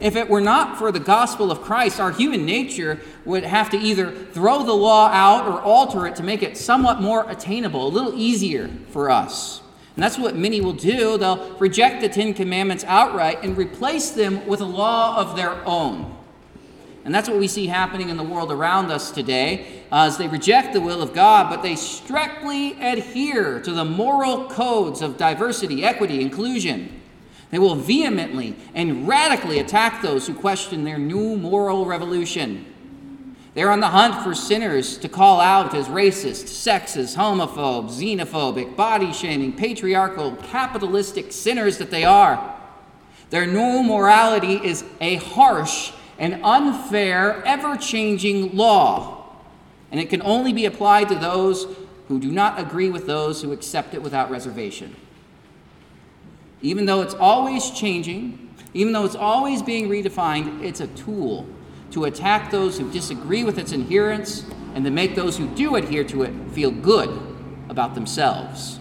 If 0.00 0.16
it 0.16 0.30
were 0.30 0.40
not 0.40 0.78
for 0.78 0.90
the 0.90 0.98
gospel 0.98 1.52
of 1.52 1.60
Christ, 1.60 2.00
our 2.00 2.10
human 2.10 2.46
nature 2.46 2.98
would 3.26 3.44
have 3.44 3.68
to 3.70 3.78
either 3.78 4.10
throw 4.10 4.62
the 4.64 4.72
law 4.72 5.08
out 5.08 5.46
or 5.46 5.60
alter 5.60 6.06
it 6.06 6.16
to 6.16 6.22
make 6.22 6.42
it 6.42 6.56
somewhat 6.56 7.00
more 7.02 7.30
attainable, 7.30 7.86
a 7.86 7.88
little 7.88 8.18
easier 8.18 8.70
for 8.88 9.10
us. 9.10 9.60
And 9.94 10.02
that's 10.02 10.18
what 10.18 10.34
many 10.34 10.62
will 10.62 10.72
do. 10.72 11.18
They'll 11.18 11.54
reject 11.58 12.00
the 12.00 12.08
Ten 12.08 12.32
Commandments 12.32 12.82
outright 12.84 13.44
and 13.44 13.56
replace 13.58 14.10
them 14.10 14.46
with 14.46 14.60
a 14.60 14.64
law 14.64 15.18
of 15.18 15.36
their 15.36 15.62
own. 15.66 16.16
And 17.04 17.14
that's 17.14 17.28
what 17.28 17.38
we 17.38 17.48
see 17.48 17.66
happening 17.66 18.10
in 18.10 18.16
the 18.16 18.22
world 18.22 18.52
around 18.52 18.90
us 18.90 19.10
today. 19.10 19.82
Uh, 19.90 20.06
as 20.06 20.18
they 20.18 20.28
reject 20.28 20.72
the 20.72 20.80
will 20.80 21.02
of 21.02 21.12
God, 21.12 21.50
but 21.50 21.62
they 21.62 21.74
strictly 21.74 22.80
adhere 22.80 23.60
to 23.60 23.72
the 23.72 23.84
moral 23.84 24.48
codes 24.48 25.02
of 25.02 25.16
diversity, 25.16 25.84
equity, 25.84 26.20
inclusion. 26.20 27.00
They 27.50 27.58
will 27.58 27.74
vehemently 27.74 28.56
and 28.74 29.06
radically 29.06 29.58
attack 29.58 30.00
those 30.00 30.26
who 30.26 30.34
question 30.34 30.84
their 30.84 30.98
new 30.98 31.36
moral 31.36 31.84
revolution. 31.84 32.66
They're 33.54 33.70
on 33.70 33.80
the 33.80 33.88
hunt 33.88 34.22
for 34.24 34.34
sinners 34.34 34.96
to 34.98 35.08
call 35.10 35.38
out 35.38 35.74
as 35.74 35.88
racist, 35.88 36.44
sexist, 36.44 37.16
homophobe, 37.16 37.90
xenophobic, 37.90 38.76
body 38.76 39.12
shaming, 39.12 39.52
patriarchal, 39.52 40.36
capitalistic 40.36 41.32
sinners 41.32 41.76
that 41.76 41.90
they 41.90 42.04
are. 42.04 42.56
Their 43.28 43.46
new 43.46 43.82
morality 43.82 44.54
is 44.54 44.84
a 45.02 45.16
harsh 45.16 45.92
and 46.22 46.40
unfair, 46.44 47.42
ever 47.44 47.76
changing 47.76 48.56
law, 48.56 49.26
and 49.90 49.98
it 49.98 50.08
can 50.08 50.22
only 50.22 50.52
be 50.52 50.64
applied 50.64 51.08
to 51.08 51.16
those 51.16 51.66
who 52.06 52.20
do 52.20 52.30
not 52.30 52.60
agree 52.60 52.88
with 52.88 53.06
those 53.06 53.42
who 53.42 53.50
accept 53.50 53.92
it 53.92 54.00
without 54.00 54.30
reservation. 54.30 54.94
Even 56.62 56.86
though 56.86 57.02
it's 57.02 57.14
always 57.14 57.72
changing, 57.72 58.54
even 58.72 58.92
though 58.92 59.04
it's 59.04 59.16
always 59.16 59.62
being 59.62 59.88
redefined, 59.88 60.62
it's 60.62 60.78
a 60.78 60.86
tool 60.86 61.44
to 61.90 62.04
attack 62.04 62.52
those 62.52 62.78
who 62.78 62.88
disagree 62.92 63.42
with 63.42 63.58
its 63.58 63.72
adherence 63.72 64.44
and 64.76 64.84
to 64.84 64.92
make 64.92 65.16
those 65.16 65.36
who 65.36 65.48
do 65.48 65.74
adhere 65.74 66.04
to 66.04 66.22
it 66.22 66.32
feel 66.52 66.70
good 66.70 67.10
about 67.68 67.96
themselves. 67.96 68.78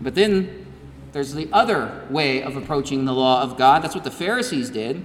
But 0.00 0.14
then 0.14 0.66
there's 1.12 1.34
the 1.34 1.50
other 1.52 2.06
way 2.08 2.42
of 2.42 2.56
approaching 2.56 3.04
the 3.04 3.12
law 3.12 3.42
of 3.42 3.58
God. 3.58 3.82
That's 3.82 3.94
what 3.94 4.04
the 4.04 4.10
Pharisees 4.10 4.70
did. 4.70 5.04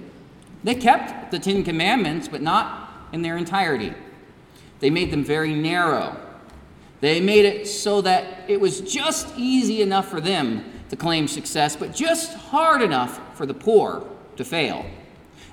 They 0.64 0.74
kept 0.74 1.30
the 1.30 1.38
Ten 1.38 1.62
Commandments, 1.62 2.28
but 2.28 2.42
not 2.42 2.90
in 3.12 3.22
their 3.22 3.36
entirety. 3.36 3.94
They 4.80 4.90
made 4.90 5.10
them 5.10 5.24
very 5.24 5.54
narrow. 5.54 6.16
They 7.00 7.20
made 7.20 7.44
it 7.44 7.66
so 7.66 8.00
that 8.02 8.48
it 8.48 8.60
was 8.60 8.80
just 8.80 9.36
easy 9.36 9.82
enough 9.82 10.08
for 10.08 10.20
them 10.20 10.64
to 10.90 10.96
claim 10.96 11.28
success, 11.28 11.76
but 11.76 11.94
just 11.94 12.34
hard 12.34 12.82
enough 12.82 13.20
for 13.36 13.46
the 13.46 13.54
poor 13.54 14.04
to 14.36 14.44
fail. 14.44 14.86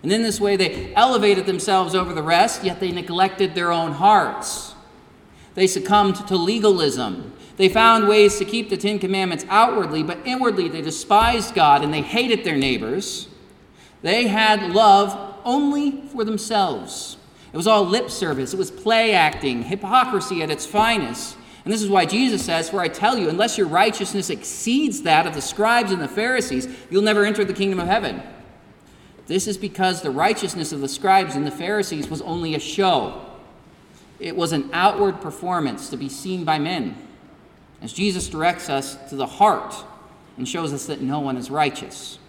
And 0.02 0.12
in 0.12 0.22
this 0.22 0.40
way, 0.40 0.56
they 0.56 0.94
elevated 0.96 1.46
themselves 1.46 1.96
over 1.96 2.14
the 2.14 2.24
rest, 2.24 2.64
yet 2.64 2.80
they 2.80 2.92
neglected 2.92 3.56
their 3.56 3.72
own 3.72 3.94
hearts. 3.94 4.76
They 5.56 5.68
succumbed 5.68 6.28
to 6.28 6.36
legalism. 6.36 7.34
They 7.58 7.70
found 7.70 8.08
ways 8.08 8.38
to 8.38 8.46
keep 8.46 8.70
the 8.70 8.78
Ten 8.78 9.00
Commandments 9.00 9.46
outwardly, 9.50 10.04
but 10.04 10.20
inwardly 10.26 10.68
they 10.68 10.82
despised 10.82 11.56
God 11.56 11.84
and 11.84 11.94
they 11.94 12.02
hated 12.02 12.44
their 12.44 12.58
neighbors. 12.58 13.28
They 14.06 14.28
had 14.28 14.72
love 14.72 15.36
only 15.44 16.04
for 16.10 16.24
themselves. 16.24 17.18
It 17.52 17.58
was 17.58 17.66
all 17.66 17.84
lip 17.84 18.12
service, 18.12 18.54
it 18.54 18.58
was 18.58 18.70
play 18.70 19.16
acting, 19.16 19.64
hypocrisy 19.64 20.44
at 20.44 20.52
its 20.52 20.64
finest. 20.64 21.36
And 21.64 21.74
this 21.74 21.82
is 21.82 21.90
why 21.90 22.06
Jesus 22.06 22.46
says, 22.46 22.70
For 22.70 22.82
I 22.82 22.88
tell 22.88 23.18
you, 23.18 23.30
unless 23.30 23.58
your 23.58 23.66
righteousness 23.66 24.30
exceeds 24.30 25.02
that 25.02 25.26
of 25.26 25.34
the 25.34 25.42
scribes 25.42 25.92
and 25.92 26.00
the 26.00 26.08
Pharisees, 26.08 26.68
you'll 26.92 27.02
never 27.02 27.26
enter 27.26 27.44
the 27.44 27.54
kingdom 27.56 27.80
of 27.80 27.88
heaven. 27.88 28.22
This 29.26 29.48
is 29.48 29.58
because 29.58 30.04
the 30.04 30.12
righteousness 30.12 30.72
of 30.72 30.82
the 30.82 30.88
scribes 30.88 31.36
and 31.36 31.44
the 31.44 31.50
Pharisees 31.50 32.08
was 32.08 32.22
only 32.22 32.54
a 32.54 32.60
show. 32.60 33.26
It 34.20 34.36
was 34.36 34.52
an 34.52 34.70
outward 34.72 35.20
performance 35.20 35.90
to 35.90 35.98
be 35.98 36.10
seen 36.10 36.44
by 36.44 36.60
men. 36.60 36.96
As 37.82 37.92
Jesus 37.92 38.30
directs 38.30 38.70
us 38.70 38.98
to 39.10 39.16
the 39.16 39.26
heart 39.26 39.74
and 40.38 40.48
shows 40.48 40.74
us 40.74 40.86
that 40.86 41.02
no 41.02 41.22
one 41.22 41.38
is 41.38 41.50
righteous. 41.50 42.20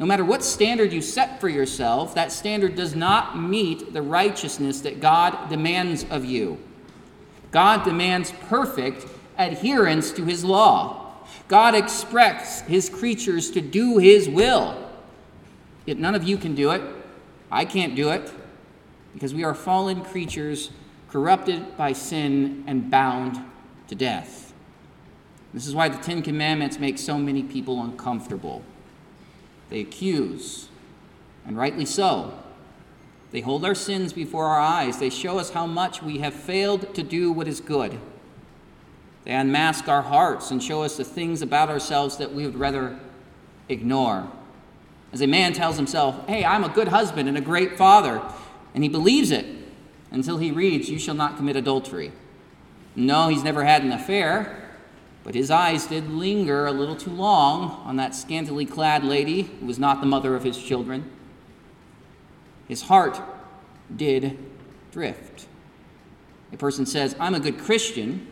No 0.00 0.06
matter 0.06 0.24
what 0.24 0.42
standard 0.42 0.94
you 0.94 1.02
set 1.02 1.42
for 1.42 1.48
yourself, 1.50 2.14
that 2.14 2.32
standard 2.32 2.74
does 2.74 2.96
not 2.96 3.38
meet 3.38 3.92
the 3.92 4.00
righteousness 4.00 4.80
that 4.80 4.98
God 4.98 5.50
demands 5.50 6.06
of 6.08 6.24
you. 6.24 6.58
God 7.50 7.84
demands 7.84 8.32
perfect 8.48 9.06
adherence 9.36 10.10
to 10.12 10.24
his 10.24 10.42
law. 10.42 11.12
God 11.48 11.74
expects 11.74 12.62
his 12.62 12.88
creatures 12.88 13.50
to 13.50 13.60
do 13.60 13.98
his 13.98 14.26
will. 14.26 14.90
Yet 15.84 15.98
none 15.98 16.14
of 16.14 16.24
you 16.24 16.38
can 16.38 16.54
do 16.54 16.70
it. 16.70 16.80
I 17.52 17.66
can't 17.66 17.94
do 17.94 18.08
it 18.08 18.32
because 19.12 19.34
we 19.34 19.44
are 19.44 19.54
fallen 19.54 20.00
creatures 20.02 20.70
corrupted 21.10 21.76
by 21.76 21.92
sin 21.92 22.64
and 22.66 22.90
bound 22.90 23.38
to 23.88 23.94
death. 23.94 24.54
This 25.52 25.66
is 25.66 25.74
why 25.74 25.90
the 25.90 26.02
Ten 26.02 26.22
Commandments 26.22 26.78
make 26.78 26.96
so 26.96 27.18
many 27.18 27.42
people 27.42 27.82
uncomfortable. 27.82 28.62
They 29.70 29.80
accuse, 29.80 30.68
and 31.46 31.56
rightly 31.56 31.86
so. 31.86 32.34
They 33.30 33.40
hold 33.40 33.64
our 33.64 33.76
sins 33.76 34.12
before 34.12 34.46
our 34.46 34.58
eyes. 34.58 34.98
They 34.98 35.10
show 35.10 35.38
us 35.38 35.50
how 35.50 35.66
much 35.66 36.02
we 36.02 36.18
have 36.18 36.34
failed 36.34 36.94
to 36.94 37.02
do 37.02 37.30
what 37.30 37.46
is 37.46 37.60
good. 37.60 37.98
They 39.24 39.32
unmask 39.32 39.88
our 39.88 40.02
hearts 40.02 40.50
and 40.50 40.62
show 40.62 40.82
us 40.82 40.96
the 40.96 41.04
things 41.04 41.40
about 41.40 41.68
ourselves 41.68 42.16
that 42.16 42.34
we 42.34 42.44
would 42.44 42.56
rather 42.56 42.98
ignore. 43.68 44.28
As 45.12 45.20
a 45.20 45.26
man 45.26 45.52
tells 45.52 45.76
himself, 45.76 46.26
Hey, 46.26 46.44
I'm 46.44 46.64
a 46.64 46.68
good 46.68 46.88
husband 46.88 47.28
and 47.28 47.38
a 47.38 47.42
great 47.42 47.76
father, 47.76 48.22
and 48.74 48.82
he 48.82 48.88
believes 48.88 49.30
it 49.30 49.46
until 50.10 50.38
he 50.38 50.50
reads, 50.50 50.88
You 50.88 50.98
shall 50.98 51.14
not 51.14 51.36
commit 51.36 51.54
adultery. 51.54 52.12
No, 52.96 53.28
he's 53.28 53.44
never 53.44 53.64
had 53.64 53.84
an 53.84 53.92
affair, 53.92 54.69
but 55.22 55.34
his 55.34 55.50
eyes 55.50 55.86
did 55.86 56.10
linger 56.10 56.66
a 56.66 56.72
little 56.72 56.96
too 56.96 57.10
long 57.10 57.82
on 57.84 57.96
that 57.96 58.14
scantily 58.14 58.64
clad 58.64 59.04
lady 59.04 59.42
who 59.42 59.66
was 59.66 59.78
not 59.78 60.00
the 60.00 60.06
mother 60.06 60.34
of 60.34 60.44
his 60.44 60.56
children. 60.56 61.10
His 62.68 62.82
heart 62.82 63.20
did 63.94 64.38
drift. 64.92 65.46
A 66.52 66.56
person 66.56 66.86
says, 66.86 67.14
I'm 67.20 67.34
a 67.34 67.40
good 67.40 67.58
Christian, 67.58 68.26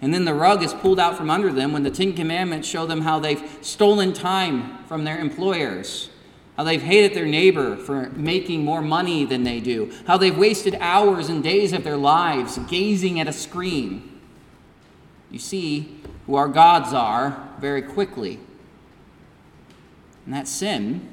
and 0.00 0.14
then 0.14 0.24
the 0.24 0.34
rug 0.34 0.62
is 0.62 0.74
pulled 0.74 1.00
out 1.00 1.16
from 1.16 1.30
under 1.30 1.52
them 1.52 1.72
when 1.72 1.82
the 1.82 1.90
Ten 1.90 2.12
Commandments 2.12 2.68
show 2.68 2.86
them 2.86 3.00
how 3.00 3.18
they've 3.18 3.42
stolen 3.62 4.12
time 4.12 4.84
from 4.84 5.04
their 5.04 5.18
employers, 5.18 6.10
how 6.56 6.64
they've 6.64 6.82
hated 6.82 7.14
their 7.14 7.26
neighbor 7.26 7.76
for 7.76 8.10
making 8.10 8.64
more 8.64 8.82
money 8.82 9.24
than 9.24 9.42
they 9.42 9.58
do, 9.58 9.92
how 10.06 10.16
they've 10.16 10.36
wasted 10.36 10.76
hours 10.80 11.28
and 11.28 11.42
days 11.42 11.72
of 11.72 11.82
their 11.82 11.96
lives 11.96 12.58
gazing 12.68 13.18
at 13.18 13.26
a 13.26 13.32
screen. 13.32 14.17
You 15.30 15.38
see 15.38 16.00
who 16.26 16.36
our 16.36 16.48
gods 16.48 16.92
are 16.92 17.48
very 17.60 17.82
quickly. 17.82 18.40
And 20.24 20.34
that 20.34 20.48
sin, 20.48 21.08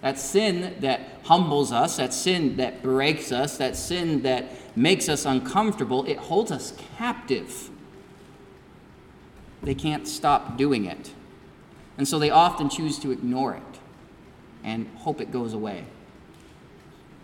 that 0.00 0.18
sin 0.18 0.76
that 0.80 1.00
humbles 1.24 1.72
us, 1.72 1.96
that 1.96 2.12
sin 2.12 2.56
that 2.56 2.82
breaks 2.82 3.32
us, 3.32 3.56
that 3.58 3.76
sin 3.76 4.22
that 4.22 4.46
makes 4.76 5.08
us 5.08 5.24
uncomfortable, 5.24 6.04
it 6.04 6.18
holds 6.18 6.50
us 6.50 6.74
captive 6.96 7.70
they 9.62 9.74
can't 9.74 10.08
stop 10.08 10.56
doing 10.56 10.84
it. 10.84 11.12
And 11.96 12.06
so 12.08 12.18
they 12.18 12.30
often 12.30 12.68
choose 12.68 12.98
to 13.00 13.10
ignore 13.10 13.54
it 13.54 13.78
and 14.64 14.88
hope 14.98 15.20
it 15.20 15.30
goes 15.30 15.52
away. 15.52 15.84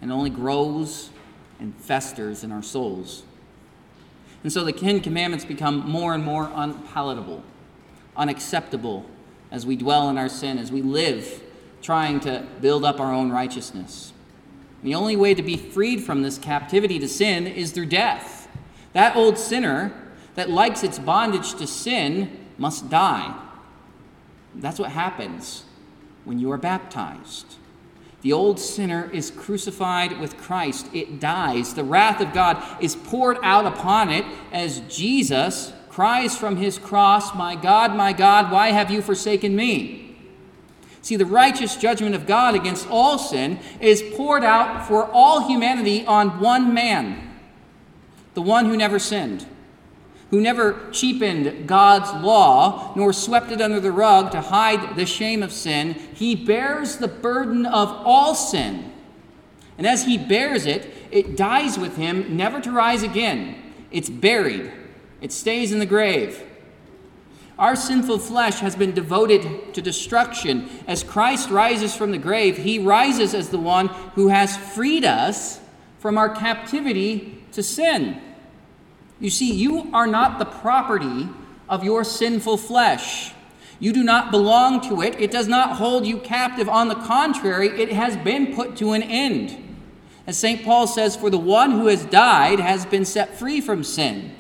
And 0.01 0.13
only 0.13 0.31
grows 0.31 1.11
and 1.59 1.75
festers 1.75 2.45
in 2.45 2.53
our 2.53 2.63
souls. 2.63 3.25
And 4.43 4.53
so 4.53 4.65
the 4.65 4.73
Ten 4.73 5.01
Commandments 5.01 5.45
become 5.45 5.89
more 5.89 6.15
and 6.15 6.25
more 6.25 6.51
unpalatable, 6.55 7.43
unacceptable 8.17 9.05
as 9.51 9.67
we 9.67 9.77
dwell 9.77 10.09
in 10.09 10.19
our 10.19 10.29
sin, 10.29 10.59
as 10.59 10.71
we 10.71 10.83
live 10.83 11.43
trying 11.83 12.21
to 12.21 12.47
build 12.61 12.85
up 12.85 13.01
our 13.01 13.13
own 13.13 13.31
righteousness. 13.31 14.13
The 14.83 14.95
only 14.95 15.17
way 15.17 15.35
to 15.35 15.43
be 15.43 15.57
freed 15.57 16.03
from 16.03 16.23
this 16.23 16.39
captivity 16.39 16.99
to 16.99 17.09
sin 17.09 17.47
is 17.47 17.73
through 17.73 17.87
death. 17.87 18.49
That 18.93 19.17
old 19.17 19.39
sinner 19.39 19.93
that 20.35 20.51
likes 20.51 20.85
its 20.85 20.99
bondage 20.99 21.55
to 21.55 21.67
sin 21.67 22.47
must 22.59 22.89
die. 22.89 23.35
That's 24.55 24.79
what 24.79 24.91
happens 24.91 25.65
when 26.25 26.39
you 26.39 26.51
are 26.53 26.59
baptized. 26.59 27.57
The 28.23 28.33
old 28.33 28.59
sinner 28.59 29.09
is 29.13 29.31
crucified 29.31 30.19
with 30.19 30.37
Christ. 30.37 30.89
It 30.93 31.21
dies. 31.21 31.75
The 31.75 31.85
wrath 31.85 32.21
of 32.21 32.33
God 32.33 32.63
is 32.81 32.97
poured 32.97 33.39
out 33.43 33.67
upon 33.67 34.11
it 34.11 34.25
as 34.53 34.81
Jesus 34.89 35.73
cries 35.89 36.37
from 36.37 36.57
his 36.57 36.79
cross, 36.79 37.35
My 37.35 37.55
God, 37.55 37.95
my 37.95 38.13
God, 38.13 38.53
why 38.53 38.71
have 38.71 38.91
you 38.91 39.03
forsaken 39.03 39.55
me? 39.55 40.17
See, 41.03 41.17
the 41.17 41.27
righteous 41.27 41.77
judgment 41.77 42.15
of 42.15 42.27
God 42.27 42.55
against 42.55 42.89
all 42.91 43.19
sin 43.19 43.61
is 43.81 44.03
poured 44.17 44.45
out 44.45 44.87
for 44.87 45.05
all 45.07 45.47
humanity 45.47 46.05
on 46.05 46.41
one 46.41 46.75
man, 46.75 47.35
the 48.35 48.43
one 48.43 48.67
who 48.67 48.77
never 48.77 48.99
sinned 48.99 49.47
who 50.31 50.41
never 50.41 50.91
cheapened 50.93 51.67
God's 51.67 52.13
law 52.23 52.93
nor 52.95 53.13
swept 53.13 53.51
it 53.51 53.61
under 53.61 53.81
the 53.81 53.93
rug 53.93 54.31
to 54.33 54.41
hide 54.41 54.97
the 54.97 55.07
shame 55.07 55.43
of 55.43 55.53
sin, 55.53 55.95
he 56.15 56.35
bears 56.35 56.97
the 56.97 57.09
burden 57.09 57.65
of 57.67 57.89
all 58.05 58.35
sin. 58.35 58.93
And 59.79 59.87
as 59.87 60.05
he 60.05 60.19
bears 60.19 60.67
it, 60.67 60.93
it 61.11 61.37
dies 61.37 61.79
with 61.79 61.97
him, 61.97 62.37
never 62.37 62.61
to 62.61 62.71
rise 62.71 63.03
again. 63.03 63.73
It's 63.91 64.11
buried, 64.11 64.71
it 65.21 65.33
stays 65.33 65.73
in 65.73 65.79
the 65.79 65.87
grave. 65.87 66.43
Our 67.59 67.75
sinful 67.75 68.21
flesh 68.21 68.61
has 68.61 68.77
been 68.77 68.93
devoted 68.93 69.75
to 69.75 69.83
destruction. 69.83 70.69
As 70.87 71.03
Christ 71.03 71.51
rises 71.51 71.95
from 71.95 72.13
the 72.13 72.19
grave, 72.19 72.57
he 72.57 72.79
rises 72.79 73.35
as 73.35 73.49
the 73.49 73.59
one 73.59 73.89
who 74.15 74.29
has 74.29 74.57
freed 74.57 75.05
us 75.05 75.59
from 75.99 76.19
our 76.19 76.29
captivity 76.29 77.43
to 77.53 77.63
sin. 77.63 78.21
You 79.21 79.31
see, 79.31 79.53
you 79.53 79.91
are 79.93 80.07
not 80.07 80.39
the 80.39 80.45
property 80.45 81.29
of 81.69 81.85
your 81.85 82.05
sinful 82.05 82.59
flesh. 82.59 83.33
You 83.81 83.93
do 83.93 84.03
not 84.03 84.31
belong 84.31 84.81
to 84.89 85.03
it. 85.03 85.21
It 85.21 85.31
does 85.31 85.49
not 85.49 85.77
hold 85.77 86.07
you 86.07 86.19
captive. 86.19 86.69
On 86.69 86.89
the 86.89 86.95
contrary, 86.95 87.69
it 87.69 87.93
has 87.93 88.17
been 88.17 88.55
put 88.55 88.77
to 88.77 88.93
an 88.93 89.03
end. 89.03 89.65
As 90.27 90.37
St. 90.37 90.65
Paul 90.65 90.87
says, 90.87 91.17
For 91.17 91.31
the 91.31 91.39
one 91.39 91.73
who 91.73 91.87
has 91.87 92.05
died 92.05 92.61
has 92.61 92.85
been 92.87 93.05
set 93.05 93.39
free 93.39 93.61
from 93.61 93.85
sin. 93.85 94.35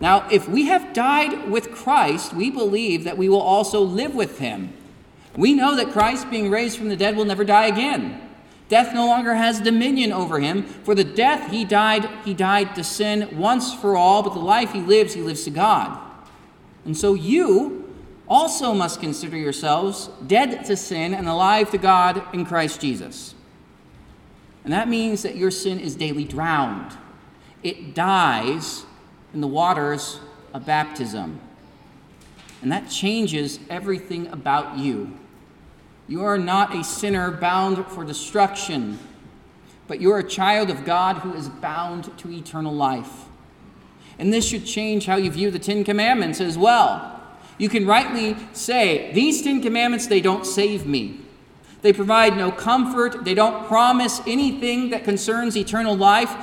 Now, 0.00 0.28
if 0.30 0.48
we 0.48 0.66
have 0.66 0.92
died 0.92 1.50
with 1.50 1.72
Christ, 1.72 2.34
we 2.34 2.50
believe 2.50 3.04
that 3.04 3.16
we 3.16 3.28
will 3.28 3.40
also 3.40 3.80
live 3.80 4.14
with 4.14 4.38
him. 4.38 4.72
We 5.36 5.54
know 5.54 5.76
that 5.76 5.92
Christ, 5.92 6.30
being 6.30 6.50
raised 6.50 6.78
from 6.78 6.88
the 6.88 6.96
dead, 6.96 7.16
will 7.16 7.24
never 7.24 7.44
die 7.44 7.66
again. 7.66 8.20
Death 8.68 8.94
no 8.94 9.06
longer 9.06 9.34
has 9.34 9.60
dominion 9.60 10.12
over 10.12 10.40
him. 10.40 10.62
For 10.62 10.94
the 10.94 11.04
death 11.04 11.50
he 11.50 11.64
died, 11.64 12.08
he 12.24 12.34
died 12.34 12.74
to 12.76 12.84
sin 12.84 13.36
once 13.38 13.74
for 13.74 13.96
all, 13.96 14.22
but 14.22 14.32
the 14.32 14.40
life 14.40 14.72
he 14.72 14.80
lives, 14.80 15.14
he 15.14 15.20
lives 15.20 15.44
to 15.44 15.50
God. 15.50 15.98
And 16.84 16.96
so 16.96 17.14
you 17.14 17.92
also 18.26 18.72
must 18.72 19.00
consider 19.00 19.36
yourselves 19.36 20.08
dead 20.26 20.64
to 20.64 20.76
sin 20.76 21.12
and 21.12 21.28
alive 21.28 21.70
to 21.70 21.78
God 21.78 22.22
in 22.34 22.46
Christ 22.46 22.80
Jesus. 22.80 23.34
And 24.64 24.72
that 24.72 24.88
means 24.88 25.22
that 25.22 25.36
your 25.36 25.50
sin 25.50 25.78
is 25.78 25.94
daily 25.94 26.24
drowned, 26.24 26.96
it 27.62 27.94
dies 27.94 28.84
in 29.32 29.40
the 29.40 29.46
waters 29.46 30.20
of 30.52 30.64
baptism. 30.64 31.40
And 32.62 32.72
that 32.72 32.88
changes 32.88 33.60
everything 33.68 34.26
about 34.28 34.78
you. 34.78 35.18
You 36.06 36.24
are 36.24 36.38
not 36.38 36.74
a 36.74 36.84
sinner 36.84 37.30
bound 37.30 37.86
for 37.86 38.04
destruction, 38.04 38.98
but 39.86 40.00
you're 40.00 40.18
a 40.18 40.28
child 40.28 40.70
of 40.70 40.84
God 40.84 41.18
who 41.18 41.32
is 41.34 41.48
bound 41.48 42.16
to 42.18 42.30
eternal 42.30 42.74
life. 42.74 43.24
And 44.18 44.32
this 44.32 44.46
should 44.46 44.66
change 44.66 45.06
how 45.06 45.16
you 45.16 45.30
view 45.30 45.50
the 45.50 45.58
Ten 45.58 45.82
Commandments 45.82 46.40
as 46.40 46.58
well. 46.58 47.20
You 47.58 47.68
can 47.68 47.86
rightly 47.86 48.36
say, 48.52 49.12
These 49.12 49.42
Ten 49.42 49.62
Commandments, 49.62 50.06
they 50.06 50.20
don't 50.20 50.46
save 50.46 50.86
me. 50.86 51.20
They 51.82 51.92
provide 51.92 52.36
no 52.36 52.50
comfort. 52.50 53.24
They 53.24 53.34
don't 53.34 53.66
promise 53.66 54.20
anything 54.26 54.90
that 54.90 55.04
concerns 55.04 55.56
eternal 55.56 55.96
life. 55.96 56.34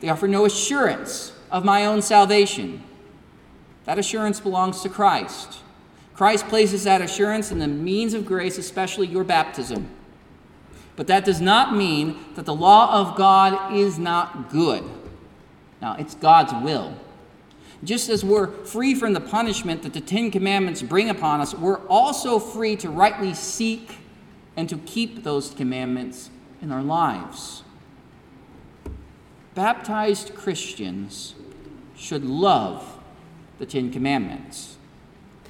They 0.00 0.08
offer 0.08 0.28
no 0.28 0.44
assurance 0.44 1.32
of 1.50 1.64
my 1.64 1.86
own 1.86 2.02
salvation. 2.02 2.82
That 3.84 3.98
assurance 3.98 4.40
belongs 4.40 4.82
to 4.82 4.88
Christ. 4.88 5.61
Christ 6.22 6.46
places 6.46 6.84
that 6.84 7.02
assurance 7.02 7.50
in 7.50 7.58
the 7.58 7.66
means 7.66 8.14
of 8.14 8.24
grace, 8.26 8.56
especially 8.56 9.08
your 9.08 9.24
baptism. 9.24 9.88
But 10.94 11.08
that 11.08 11.24
does 11.24 11.40
not 11.40 11.74
mean 11.74 12.16
that 12.36 12.46
the 12.46 12.54
law 12.54 13.00
of 13.00 13.16
God 13.16 13.74
is 13.74 13.98
not 13.98 14.48
good. 14.48 14.84
Now, 15.80 15.96
it's 15.98 16.14
God's 16.14 16.52
will. 16.64 16.94
Just 17.82 18.08
as 18.08 18.24
we're 18.24 18.46
free 18.46 18.94
from 18.94 19.14
the 19.14 19.20
punishment 19.20 19.82
that 19.82 19.94
the 19.94 20.00
Ten 20.00 20.30
Commandments 20.30 20.80
bring 20.80 21.10
upon 21.10 21.40
us, 21.40 21.54
we're 21.54 21.84
also 21.88 22.38
free 22.38 22.76
to 22.76 22.88
rightly 22.88 23.34
seek 23.34 23.96
and 24.56 24.68
to 24.68 24.78
keep 24.78 25.24
those 25.24 25.50
commandments 25.50 26.30
in 26.60 26.70
our 26.70 26.84
lives. 26.84 27.64
Baptized 29.56 30.36
Christians 30.36 31.34
should 31.96 32.24
love 32.24 33.00
the 33.58 33.66
Ten 33.66 33.90
Commandments. 33.90 34.76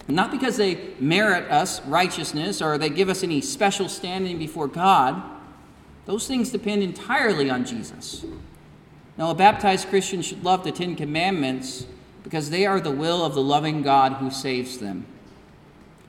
Not 0.09 0.31
because 0.31 0.57
they 0.57 0.95
merit 0.99 1.51
us 1.51 1.81
righteousness 1.87 2.61
or 2.61 2.77
they 2.77 2.91
give 2.91 3.09
us 3.09 3.23
any 3.23 3.41
special 3.41 3.89
standing 3.89 4.39
before 4.39 4.69
God. 4.69 5.23
Those 6.07 6.27
things 6.27 6.51
depend 6.51 6.83
entirely 6.83 7.49
on 7.49 7.65
Jesus. 7.65 8.25
Now, 9.17 9.31
a 9.31 9.35
baptized 9.35 9.89
Christian 9.89 10.23
should 10.23 10.43
love 10.43 10.65
the 10.65 10.73
Ten 10.73 10.97
Commandments 10.97 11.87
because 12.25 12.51
they 12.51 12.67
are 12.67 12.81
the 12.81 12.91
will 12.91 13.25
of 13.25 13.35
the 13.35 13.43
loving 13.43 13.83
God 13.83 14.15
who 14.15 14.31
saves 14.31 14.79
them. 14.79 15.07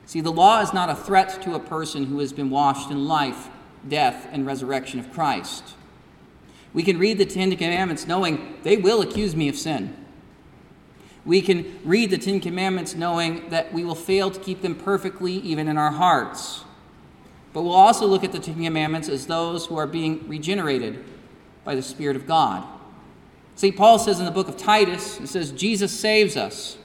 See, 0.05 0.21
the 0.21 0.31
law 0.31 0.62
is 0.62 0.73
not 0.73 0.89
a 0.89 0.95
threat 0.95 1.41
to 1.43 1.55
a 1.55 1.59
person 1.59 2.05
who 2.05 2.19
has 2.19 2.33
been 2.33 2.50
washed 2.50 2.91
in 2.91 3.07
life, 3.07 3.49
death, 3.88 4.27
and 4.32 4.45
resurrection 4.45 4.99
of 4.99 5.12
Christ. 5.13 5.75
We 6.73 6.84
can 6.84 6.97
read 6.97 7.17
the 7.17 7.25
Ten 7.25 7.51
Commandments 7.56 8.08
knowing 8.08 8.58
they 8.63 8.77
will 8.77 9.01
accuse 9.01 9.36
me 9.36 9.47
of 9.47 9.56
sin. 9.56 9.95
We 11.25 11.41
can 11.41 11.79
read 11.86 12.09
the 12.09 12.17
Ten 12.17 12.39
Commandments 12.39 12.95
knowing 12.95 13.49
that 13.49 13.73
we 13.73 13.86
will 13.86 13.95
fail 13.95 14.29
to 14.29 14.39
keep 14.39 14.62
them 14.62 14.75
perfectly 14.75 15.33
even 15.33 15.67
in 15.67 15.77
our 15.77 15.91
hearts. 15.91 16.63
But 17.53 17.62
we'll 17.62 17.73
also 17.73 18.07
look 18.07 18.23
at 18.23 18.31
the 18.31 18.39
Ten 18.39 18.62
Commandments 18.62 19.07
as 19.07 19.27
those 19.27 19.67
who 19.67 19.77
are 19.77 19.88
being 19.88 20.27
regenerated 20.27 21.03
by 21.63 21.75
the 21.75 21.81
Spirit 21.81 22.15
of 22.15 22.27
God. 22.27 22.67
St. 23.55 23.75
Paul 23.75 23.99
says 23.99 24.19
in 24.19 24.25
the 24.25 24.31
book 24.31 24.49
of 24.49 24.57
Titus, 24.57 25.19
it 25.19 25.27
says, 25.27 25.51
Jesus 25.51 25.97
saves 25.97 26.36
us, 26.36 26.77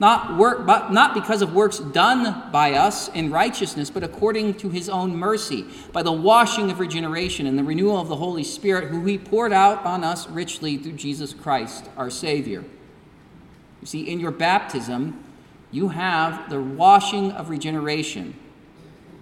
not, 0.00 0.36
work, 0.36 0.66
but 0.66 0.90
not 0.90 1.14
because 1.14 1.42
of 1.42 1.54
works 1.54 1.78
done 1.78 2.50
by 2.50 2.72
us 2.72 3.08
in 3.08 3.30
righteousness, 3.30 3.90
but 3.90 4.02
according 4.02 4.54
to 4.54 4.70
his 4.70 4.88
own 4.88 5.14
mercy, 5.14 5.66
by 5.92 6.02
the 6.02 6.10
washing 6.10 6.70
of 6.70 6.80
regeneration 6.80 7.46
and 7.46 7.56
the 7.56 7.62
renewal 7.62 8.00
of 8.00 8.08
the 8.08 8.16
Holy 8.16 8.42
Spirit, 8.42 8.88
who 8.88 9.04
he 9.04 9.18
poured 9.18 9.52
out 9.52 9.84
on 9.84 10.02
us 10.02 10.28
richly 10.28 10.78
through 10.78 10.94
Jesus 10.94 11.32
Christ, 11.32 11.88
our 11.96 12.10
Savior. 12.10 12.64
You 13.84 13.88
see, 13.88 14.10
in 14.10 14.18
your 14.18 14.30
baptism, 14.30 15.22
you 15.70 15.90
have 15.90 16.48
the 16.48 16.58
washing 16.58 17.32
of 17.32 17.50
regeneration. 17.50 18.34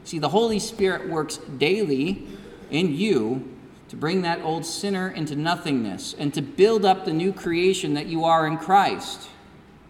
See, 0.04 0.20
the 0.20 0.28
Holy 0.28 0.60
Spirit 0.60 1.08
works 1.08 1.38
daily 1.58 2.28
in 2.70 2.94
you 2.94 3.56
to 3.88 3.96
bring 3.96 4.22
that 4.22 4.40
old 4.42 4.64
sinner 4.64 5.08
into 5.08 5.34
nothingness 5.34 6.14
and 6.16 6.32
to 6.34 6.40
build 6.40 6.84
up 6.84 7.04
the 7.04 7.12
new 7.12 7.32
creation 7.32 7.94
that 7.94 8.06
you 8.06 8.24
are 8.24 8.46
in 8.46 8.56
Christ. 8.56 9.28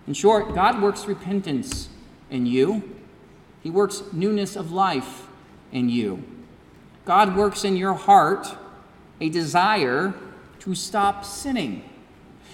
In 0.06 0.14
short, 0.14 0.54
God 0.54 0.80
works 0.80 1.04
repentance 1.04 1.90
in 2.30 2.46
you, 2.46 2.96
He 3.62 3.68
works 3.68 4.02
newness 4.10 4.56
of 4.56 4.72
life 4.72 5.26
in 5.70 5.90
you. 5.90 6.24
God 7.04 7.36
works 7.36 7.62
in 7.62 7.76
your 7.76 7.92
heart 7.92 8.56
a 9.20 9.28
desire 9.28 10.14
to 10.60 10.74
stop 10.74 11.26
sinning. 11.26 11.86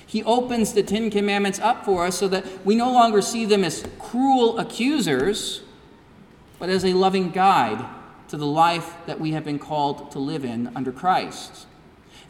He 0.09 0.25
opens 0.25 0.73
the 0.73 0.83
Ten 0.83 1.11
Commandments 1.11 1.59
up 1.59 1.85
for 1.85 2.07
us 2.07 2.19
so 2.19 2.29
that 2.29 2.65
we 2.65 2.75
no 2.75 2.91
longer 2.91 3.21
see 3.21 3.45
them 3.45 3.63
as 3.63 3.87
cruel 3.99 4.59
accusers, 4.59 5.61
but 6.59 6.71
as 6.71 6.83
a 6.83 6.95
loving 6.95 7.31
guide 7.31 7.85
to 8.29 8.39
the 8.39 8.47
life 8.47 8.95
that 9.05 9.21
we 9.21 9.33
have 9.33 9.45
been 9.45 9.59
called 9.59 10.11
to 10.13 10.19
live 10.19 10.47
in 10.47 10.75
under 10.75 10.93
Christ. 10.93 11.67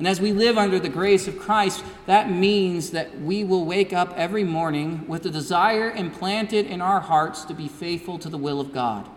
And 0.01 0.09
as 0.09 0.21
we 0.21 0.33
live 0.33 0.59
under 0.59 0.81
the 0.81 0.88
grace 0.88 1.29
of 1.29 1.38
Christ, 1.38 1.85
that 2.07 2.31
means 2.31 2.91
that 2.91 3.21
we 3.21 3.45
will 3.45 3.64
wake 3.64 3.93
up 3.93 4.12
every 4.17 4.45
morning 4.45 5.07
with 5.07 5.23
the 5.23 5.31
desire 5.31 5.91
implanted 5.93 6.67
in 6.67 6.81
our 6.81 7.01
hearts 7.01 7.45
to 7.45 7.55
be 7.55 7.69
faithful 7.69 8.19
to 8.19 8.29
the 8.29 8.38
will 8.38 8.61
of 8.61 8.73
God. 8.73 9.09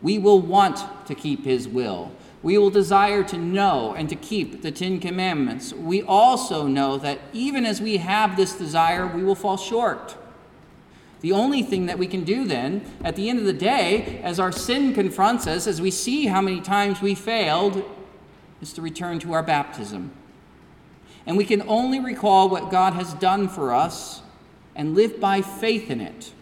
We 0.00 0.18
will 0.18 0.40
want 0.40 0.84
to 1.06 1.14
keep 1.14 1.44
His 1.44 1.68
will. 1.68 2.10
We 2.42 2.58
will 2.58 2.70
desire 2.70 3.22
to 3.24 3.38
know 3.38 3.94
and 3.96 4.08
to 4.08 4.16
keep 4.16 4.62
the 4.62 4.72
Ten 4.72 4.98
Commandments. 4.98 5.72
We 5.72 6.02
also 6.02 6.66
know 6.66 6.98
that 6.98 7.20
even 7.32 7.64
as 7.64 7.80
we 7.80 7.98
have 7.98 8.36
this 8.36 8.54
desire, 8.54 9.06
we 9.06 9.22
will 9.22 9.36
fall 9.36 9.56
short. 9.56 10.16
The 11.20 11.30
only 11.30 11.62
thing 11.62 11.86
that 11.86 12.00
we 12.00 12.08
can 12.08 12.24
do 12.24 12.44
then, 12.44 12.84
at 13.04 13.14
the 13.14 13.30
end 13.30 13.38
of 13.38 13.44
the 13.44 13.52
day, 13.52 14.20
as 14.24 14.40
our 14.40 14.50
sin 14.50 14.92
confronts 14.92 15.46
us, 15.46 15.68
as 15.68 15.80
we 15.80 15.92
see 15.92 16.26
how 16.26 16.40
many 16.40 16.60
times 16.60 17.00
we 17.00 17.14
failed, 17.14 17.84
is 18.60 18.72
to 18.72 18.82
return 18.82 19.20
to 19.20 19.32
our 19.32 19.42
baptism. 19.42 20.10
And 21.24 21.36
we 21.36 21.44
can 21.44 21.62
only 21.68 22.00
recall 22.00 22.48
what 22.48 22.72
God 22.72 22.94
has 22.94 23.14
done 23.14 23.48
for 23.48 23.72
us 23.72 24.20
and 24.74 24.96
live 24.96 25.20
by 25.20 25.42
faith 25.42 25.90
in 25.90 26.00
it, 26.00 26.32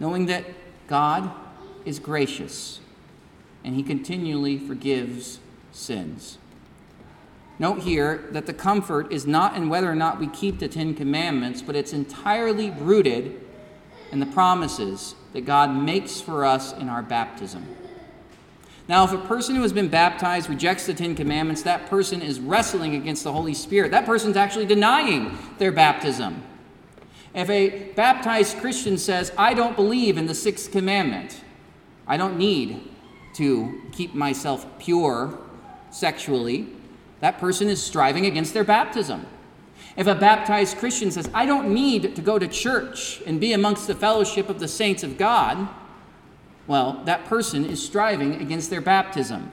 knowing 0.00 0.24
that 0.26 0.46
God 0.86 1.30
is 1.84 1.98
gracious 1.98 2.80
and 3.64 3.74
he 3.74 3.82
continually 3.82 4.58
forgives 4.58 5.40
sins. 5.72 6.38
Note 7.58 7.80
here 7.80 8.28
that 8.30 8.46
the 8.46 8.54
comfort 8.54 9.12
is 9.12 9.26
not 9.26 9.56
in 9.56 9.68
whether 9.68 9.90
or 9.90 9.96
not 9.96 10.20
we 10.20 10.28
keep 10.28 10.60
the 10.60 10.68
Ten 10.68 10.94
Commandments, 10.94 11.60
but 11.60 11.74
it's 11.74 11.92
entirely 11.92 12.70
rooted 12.70 13.40
in 14.12 14.20
the 14.20 14.26
promises 14.26 15.14
that 15.32 15.44
God 15.44 15.74
makes 15.74 16.20
for 16.20 16.44
us 16.44 16.72
in 16.72 16.88
our 16.88 17.02
baptism. 17.02 17.66
Now, 18.88 19.04
if 19.04 19.12
a 19.12 19.18
person 19.18 19.54
who 19.54 19.62
has 19.62 19.72
been 19.72 19.88
baptized 19.88 20.48
rejects 20.48 20.86
the 20.86 20.94
Ten 20.94 21.14
Commandments, 21.14 21.62
that 21.62 21.90
person 21.90 22.22
is 22.22 22.40
wrestling 22.40 22.94
against 22.94 23.22
the 23.22 23.32
Holy 23.32 23.52
Spirit. 23.52 23.90
That 23.90 24.06
person's 24.06 24.36
actually 24.36 24.64
denying 24.64 25.36
their 25.58 25.72
baptism. 25.72 26.42
If 27.34 27.50
a 27.50 27.92
baptized 27.92 28.56
Christian 28.58 28.96
says, 28.96 29.30
I 29.36 29.52
don't 29.52 29.76
believe 29.76 30.16
in 30.16 30.26
the 30.26 30.34
sixth 30.34 30.72
commandment, 30.72 31.42
I 32.06 32.16
don't 32.16 32.38
need 32.38 32.88
to 33.38 33.80
keep 33.92 34.14
myself 34.14 34.66
pure 34.78 35.38
sexually, 35.90 36.66
that 37.20 37.38
person 37.38 37.68
is 37.68 37.82
striving 37.82 38.26
against 38.26 38.52
their 38.52 38.64
baptism. 38.64 39.26
If 39.96 40.06
a 40.06 40.14
baptized 40.14 40.78
Christian 40.78 41.10
says, 41.10 41.28
I 41.34 41.46
don't 41.46 41.72
need 41.72 42.14
to 42.14 42.22
go 42.22 42.38
to 42.38 42.46
church 42.46 43.20
and 43.26 43.40
be 43.40 43.52
amongst 43.52 43.86
the 43.86 43.94
fellowship 43.94 44.48
of 44.48 44.60
the 44.60 44.68
saints 44.68 45.02
of 45.02 45.18
God, 45.18 45.68
well, 46.66 47.02
that 47.04 47.24
person 47.24 47.64
is 47.64 47.84
striving 47.84 48.40
against 48.40 48.70
their 48.70 48.80
baptism. 48.80 49.50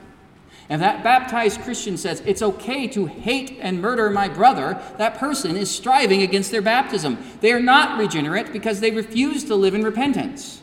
If 0.68 0.80
that 0.80 1.04
baptized 1.04 1.60
Christian 1.60 1.96
says 1.96 2.22
it's 2.26 2.42
okay 2.42 2.88
to 2.88 3.06
hate 3.06 3.56
and 3.60 3.80
murder 3.80 4.10
my 4.10 4.28
brother, 4.28 4.80
that 4.98 5.16
person 5.16 5.56
is 5.56 5.70
striving 5.70 6.22
against 6.22 6.50
their 6.50 6.62
baptism. 6.62 7.18
They 7.40 7.52
are 7.52 7.60
not 7.60 7.98
regenerate 7.98 8.52
because 8.52 8.80
they 8.80 8.90
refuse 8.90 9.44
to 9.44 9.54
live 9.54 9.74
in 9.74 9.82
repentance. 9.82 10.60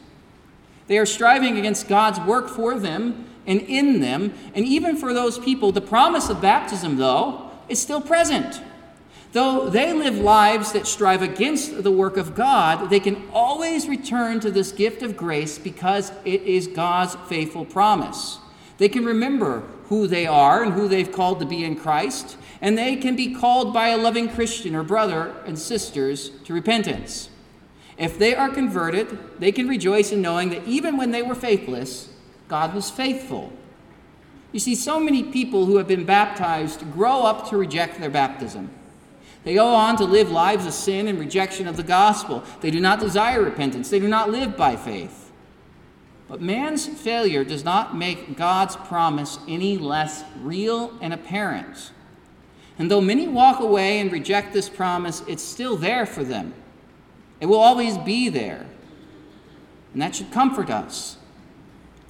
They 0.93 0.99
are 0.99 1.07
striving 1.07 1.57
against 1.57 1.87
God's 1.87 2.19
work 2.19 2.47
for 2.47 2.77
them 2.77 3.25
and 3.47 3.61
in 3.61 3.99
them. 3.99 4.31
And 4.53 4.63
even 4.63 4.95
for 4.95 5.11
those 5.11 5.39
people, 5.39 5.71
the 5.71 5.81
promise 5.81 6.29
of 6.29 6.39
baptism, 6.39 6.97
though, 6.97 7.49
is 7.67 7.81
still 7.81 7.99
present. 7.99 8.61
Though 9.31 9.71
they 9.71 9.91
live 9.91 10.19
lives 10.19 10.71
that 10.73 10.85
strive 10.85 11.23
against 11.23 11.81
the 11.81 11.89
work 11.89 12.15
of 12.15 12.35
God, 12.35 12.91
they 12.91 12.99
can 12.99 13.27
always 13.33 13.87
return 13.87 14.39
to 14.41 14.51
this 14.51 14.71
gift 14.71 15.01
of 15.01 15.17
grace 15.17 15.57
because 15.57 16.11
it 16.25 16.43
is 16.43 16.67
God's 16.67 17.15
faithful 17.27 17.65
promise. 17.65 18.37
They 18.77 18.87
can 18.87 19.03
remember 19.03 19.63
who 19.85 20.05
they 20.05 20.27
are 20.27 20.61
and 20.61 20.73
who 20.73 20.87
they've 20.87 21.11
called 21.11 21.39
to 21.39 21.47
be 21.47 21.65
in 21.65 21.75
Christ, 21.75 22.37
and 22.61 22.77
they 22.77 22.97
can 22.97 23.15
be 23.15 23.33
called 23.33 23.73
by 23.73 23.87
a 23.87 23.97
loving 23.97 24.29
Christian 24.29 24.75
or 24.75 24.83
brother 24.83 25.33
and 25.47 25.57
sisters 25.57 26.29
to 26.43 26.53
repentance. 26.53 27.29
If 27.97 28.17
they 28.17 28.35
are 28.35 28.49
converted, 28.49 29.17
they 29.39 29.51
can 29.51 29.67
rejoice 29.67 30.11
in 30.11 30.21
knowing 30.21 30.49
that 30.49 30.67
even 30.67 30.97
when 30.97 31.11
they 31.11 31.21
were 31.21 31.35
faithless, 31.35 32.09
God 32.47 32.73
was 32.73 32.89
faithful. 32.89 33.53
You 34.51 34.59
see, 34.59 34.75
so 34.75 34.99
many 34.99 35.23
people 35.23 35.65
who 35.65 35.77
have 35.77 35.87
been 35.87 36.05
baptized 36.05 36.91
grow 36.93 37.23
up 37.23 37.49
to 37.49 37.57
reject 37.57 37.99
their 37.99 38.09
baptism. 38.09 38.69
They 39.43 39.55
go 39.55 39.73
on 39.73 39.97
to 39.97 40.05
live 40.05 40.31
lives 40.31 40.65
of 40.65 40.73
sin 40.73 41.07
and 41.07 41.19
rejection 41.19 41.67
of 41.67 41.75
the 41.75 41.83
gospel. 41.83 42.43
They 42.61 42.71
do 42.71 42.79
not 42.79 42.99
desire 42.99 43.41
repentance, 43.41 43.89
they 43.89 43.99
do 43.99 44.07
not 44.07 44.31
live 44.31 44.55
by 44.55 44.75
faith. 44.75 45.31
But 46.27 46.41
man's 46.41 46.87
failure 46.87 47.43
does 47.43 47.63
not 47.63 47.95
make 47.95 48.37
God's 48.37 48.75
promise 48.75 49.37
any 49.47 49.77
less 49.77 50.23
real 50.41 50.97
and 51.01 51.13
apparent. 51.13 51.91
And 52.79 52.89
though 52.89 53.01
many 53.01 53.27
walk 53.27 53.59
away 53.59 53.99
and 53.99 54.11
reject 54.11 54.53
this 54.53 54.69
promise, 54.69 55.21
it's 55.27 55.43
still 55.43 55.75
there 55.75 56.05
for 56.05 56.23
them. 56.23 56.53
It 57.43 57.45
will 57.45 57.59
always 57.59 57.99
be 57.99 58.29
there. 58.29 58.65
And 59.93 60.01
that 60.01 60.15
should 60.15 60.31
comfort 60.31 60.71
us. 60.71 61.17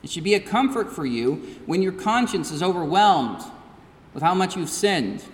It 0.02 0.10
should 0.10 0.24
be 0.24 0.36
a 0.36 0.40
comfort 0.40 0.94
for 0.94 1.06
you 1.06 1.58
when 1.66 1.82
your 1.82 1.92
conscience 1.92 2.52
is 2.52 2.64
overwhelmed 2.64 3.44
with 4.14 4.24
how 4.24 4.34
much 4.34 4.56
you've 4.56 4.70
sinned 4.70 5.26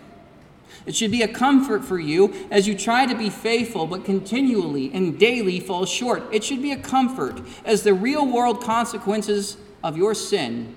it 0.85 0.95
should 0.95 1.11
be 1.11 1.21
a 1.21 1.27
comfort 1.27 1.83
for 1.83 1.99
you 1.99 2.33
as 2.49 2.67
you 2.67 2.75
try 2.75 3.05
to 3.05 3.15
be 3.15 3.29
faithful 3.29 3.85
but 3.85 4.05
continually 4.05 4.91
and 4.93 5.19
daily 5.19 5.59
fall 5.59 5.85
short. 5.85 6.23
It 6.31 6.43
should 6.43 6.61
be 6.61 6.71
a 6.71 6.77
comfort 6.77 7.41
as 7.65 7.83
the 7.83 7.93
real 7.93 8.25
world 8.25 8.63
consequences 8.63 9.57
of 9.83 9.97
your 9.97 10.13
sin 10.13 10.75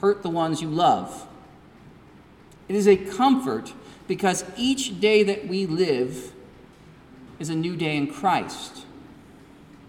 hurt 0.00 0.22
the 0.22 0.30
ones 0.30 0.60
you 0.60 0.68
love. 0.68 1.26
It 2.68 2.76
is 2.76 2.86
a 2.86 2.96
comfort 2.96 3.72
because 4.06 4.44
each 4.56 5.00
day 5.00 5.22
that 5.22 5.48
we 5.48 5.66
live 5.66 6.32
is 7.38 7.50
a 7.50 7.54
new 7.54 7.76
day 7.76 7.96
in 7.96 8.06
Christ. 8.06 8.84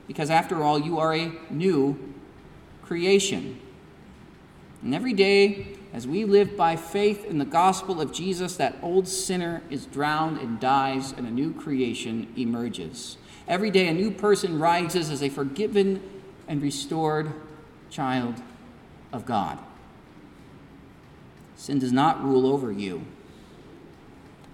Because 0.08 0.30
after 0.30 0.64
all, 0.64 0.80
you 0.80 0.98
are 1.00 1.14
a 1.14 1.32
new 1.50 2.14
creation. 2.84 3.60
And 4.82 4.96
every 4.96 5.14
day 5.14 5.80
as 5.92 6.08
we 6.08 6.24
live 6.24 6.56
by 6.56 6.76
faith 6.76 7.26
in 7.26 7.40
the 7.40 7.46
gospel 7.46 8.00
of 8.00 8.14
Jesus, 8.14 8.56
that 8.58 8.76
old 8.82 9.08
sinner 9.08 9.62
is 9.70 9.88
drowned 9.88 10.40
and 10.40 10.60
dies, 10.60 11.12
and 11.12 11.26
a 11.26 11.32
new 11.32 11.54
creation 11.54 12.32
emerges. 12.38 13.18
Every 13.48 13.72
day, 13.72 13.88
a 13.88 13.94
new 13.94 14.12
person 14.12 14.60
rises 14.60 15.10
as 15.10 15.24
a 15.24 15.30
forgiven 15.30 16.02
and 16.48 16.62
restored 16.62 17.34
child 17.90 18.36
of 19.12 19.26
God. 19.26 19.58
Sin 21.56 21.80
does 21.80 21.92
not 21.92 22.24
rule 22.24 22.46
over 22.46 22.72
you. 22.72 23.06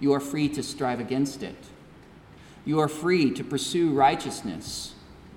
You 0.00 0.14
are 0.14 0.20
free 0.20 0.48
to 0.50 0.62
strive 0.62 1.00
against 1.00 1.42
it. 1.42 1.56
You 2.66 2.80
are 2.80 2.88
free 2.88 3.30
to 3.30 3.42
pursue 3.42 3.94
righteousness 3.94 4.92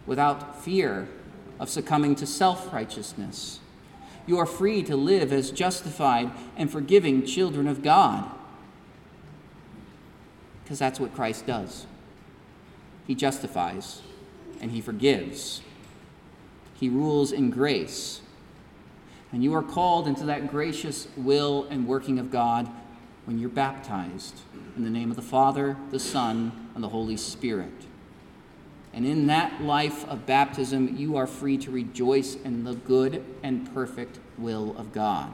without 0.06 0.62
fear 0.62 1.08
of 1.60 1.70
succumbing 1.70 2.15
to 2.15 2.26
self 2.26 2.74
righteousness 2.74 3.62
you 4.30 4.38
are 4.38 4.46
free 4.46 4.84
to 4.84 4.96
live 4.96 5.34
as 5.34 5.50
justified 5.50 6.30
and 6.56 6.72
forgiving 6.72 7.26
children 7.26 7.68
of 7.68 7.82
God. 7.82 8.30
Because 10.63 10.78
that's 10.78 11.00
what 11.00 11.15
Christ 11.15 11.48
does. 11.48 11.88
He 13.08 13.15
justifies 13.15 14.04
and 14.62 14.70
he 14.70 14.82
forgives. 14.82 15.62
He 16.76 16.89
rules 16.89 17.32
in 17.32 17.50
grace. 17.50 18.22
And 19.32 19.44
you 19.44 19.56
are 19.56 19.63
called 19.63 20.08
into 20.08 20.26
that 20.26 20.52
gracious 20.52 21.08
will 21.18 21.65
and 21.72 21.88
working 21.88 22.20
of 22.20 22.30
God 22.30 22.70
when 23.30 23.38
you're 23.38 23.48
baptized 23.48 24.39
in 24.76 24.84
the 24.84 24.89
name 24.89 25.12
of 25.12 25.15
the 25.15 25.22
Father, 25.22 25.78
the 25.92 26.00
Son, 26.00 26.72
and 26.74 26.84
the 26.84 26.89
Holy 26.89 27.15
Spirit. 27.15 27.86
And 28.92 29.06
in 29.06 29.28
that 29.28 29.62
life 29.62 30.04
of 30.10 30.26
baptism, 30.26 30.98
you 30.98 31.15
are 31.15 31.28
free 31.28 31.56
to 31.60 31.70
rejoice 31.70 32.34
in 32.34 32.63
the 32.63 32.74
good 32.74 33.24
and 33.44 33.72
perfect 33.72 34.18
will 34.39 34.76
of 34.80 34.92
God. 34.92 35.28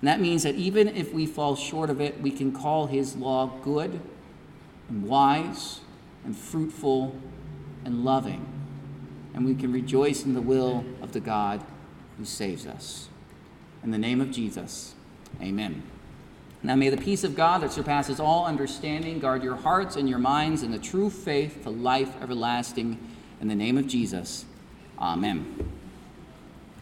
And 0.00 0.08
that 0.08 0.20
means 0.20 0.42
that 0.42 0.56
even 0.56 0.88
if 0.88 1.14
we 1.14 1.24
fall 1.24 1.54
short 1.54 1.88
of 1.88 2.00
it, 2.00 2.20
we 2.20 2.32
can 2.32 2.50
call 2.50 2.88
His 2.88 3.14
law 3.14 3.46
good 3.62 4.00
and 4.88 5.04
wise 5.04 5.82
and 6.24 6.36
fruitful 6.36 7.14
and 7.84 8.04
loving. 8.04 8.44
And 9.34 9.44
we 9.44 9.54
can 9.54 9.72
rejoice 9.72 10.24
in 10.24 10.34
the 10.34 10.42
will 10.42 10.84
of 11.00 11.12
the 11.12 11.20
God 11.20 11.64
who 12.18 12.24
saves 12.24 12.66
us. 12.66 13.08
In 13.84 13.92
the 13.92 13.98
name 13.98 14.20
of 14.20 14.32
Jesus, 14.32 14.96
amen. 15.40 15.84
Now 16.64 16.76
may 16.76 16.90
the 16.90 16.96
peace 16.96 17.24
of 17.24 17.34
God 17.34 17.62
that 17.62 17.72
surpasses 17.72 18.20
all 18.20 18.46
understanding 18.46 19.18
guard 19.18 19.42
your 19.42 19.56
hearts 19.56 19.96
and 19.96 20.08
your 20.08 20.18
minds 20.18 20.62
in 20.62 20.70
the 20.70 20.78
true 20.78 21.10
faith 21.10 21.62
to 21.64 21.70
life 21.70 22.14
everlasting. 22.22 22.98
In 23.40 23.48
the 23.48 23.54
name 23.56 23.76
of 23.76 23.88
Jesus, 23.88 24.44
amen. 24.98 25.81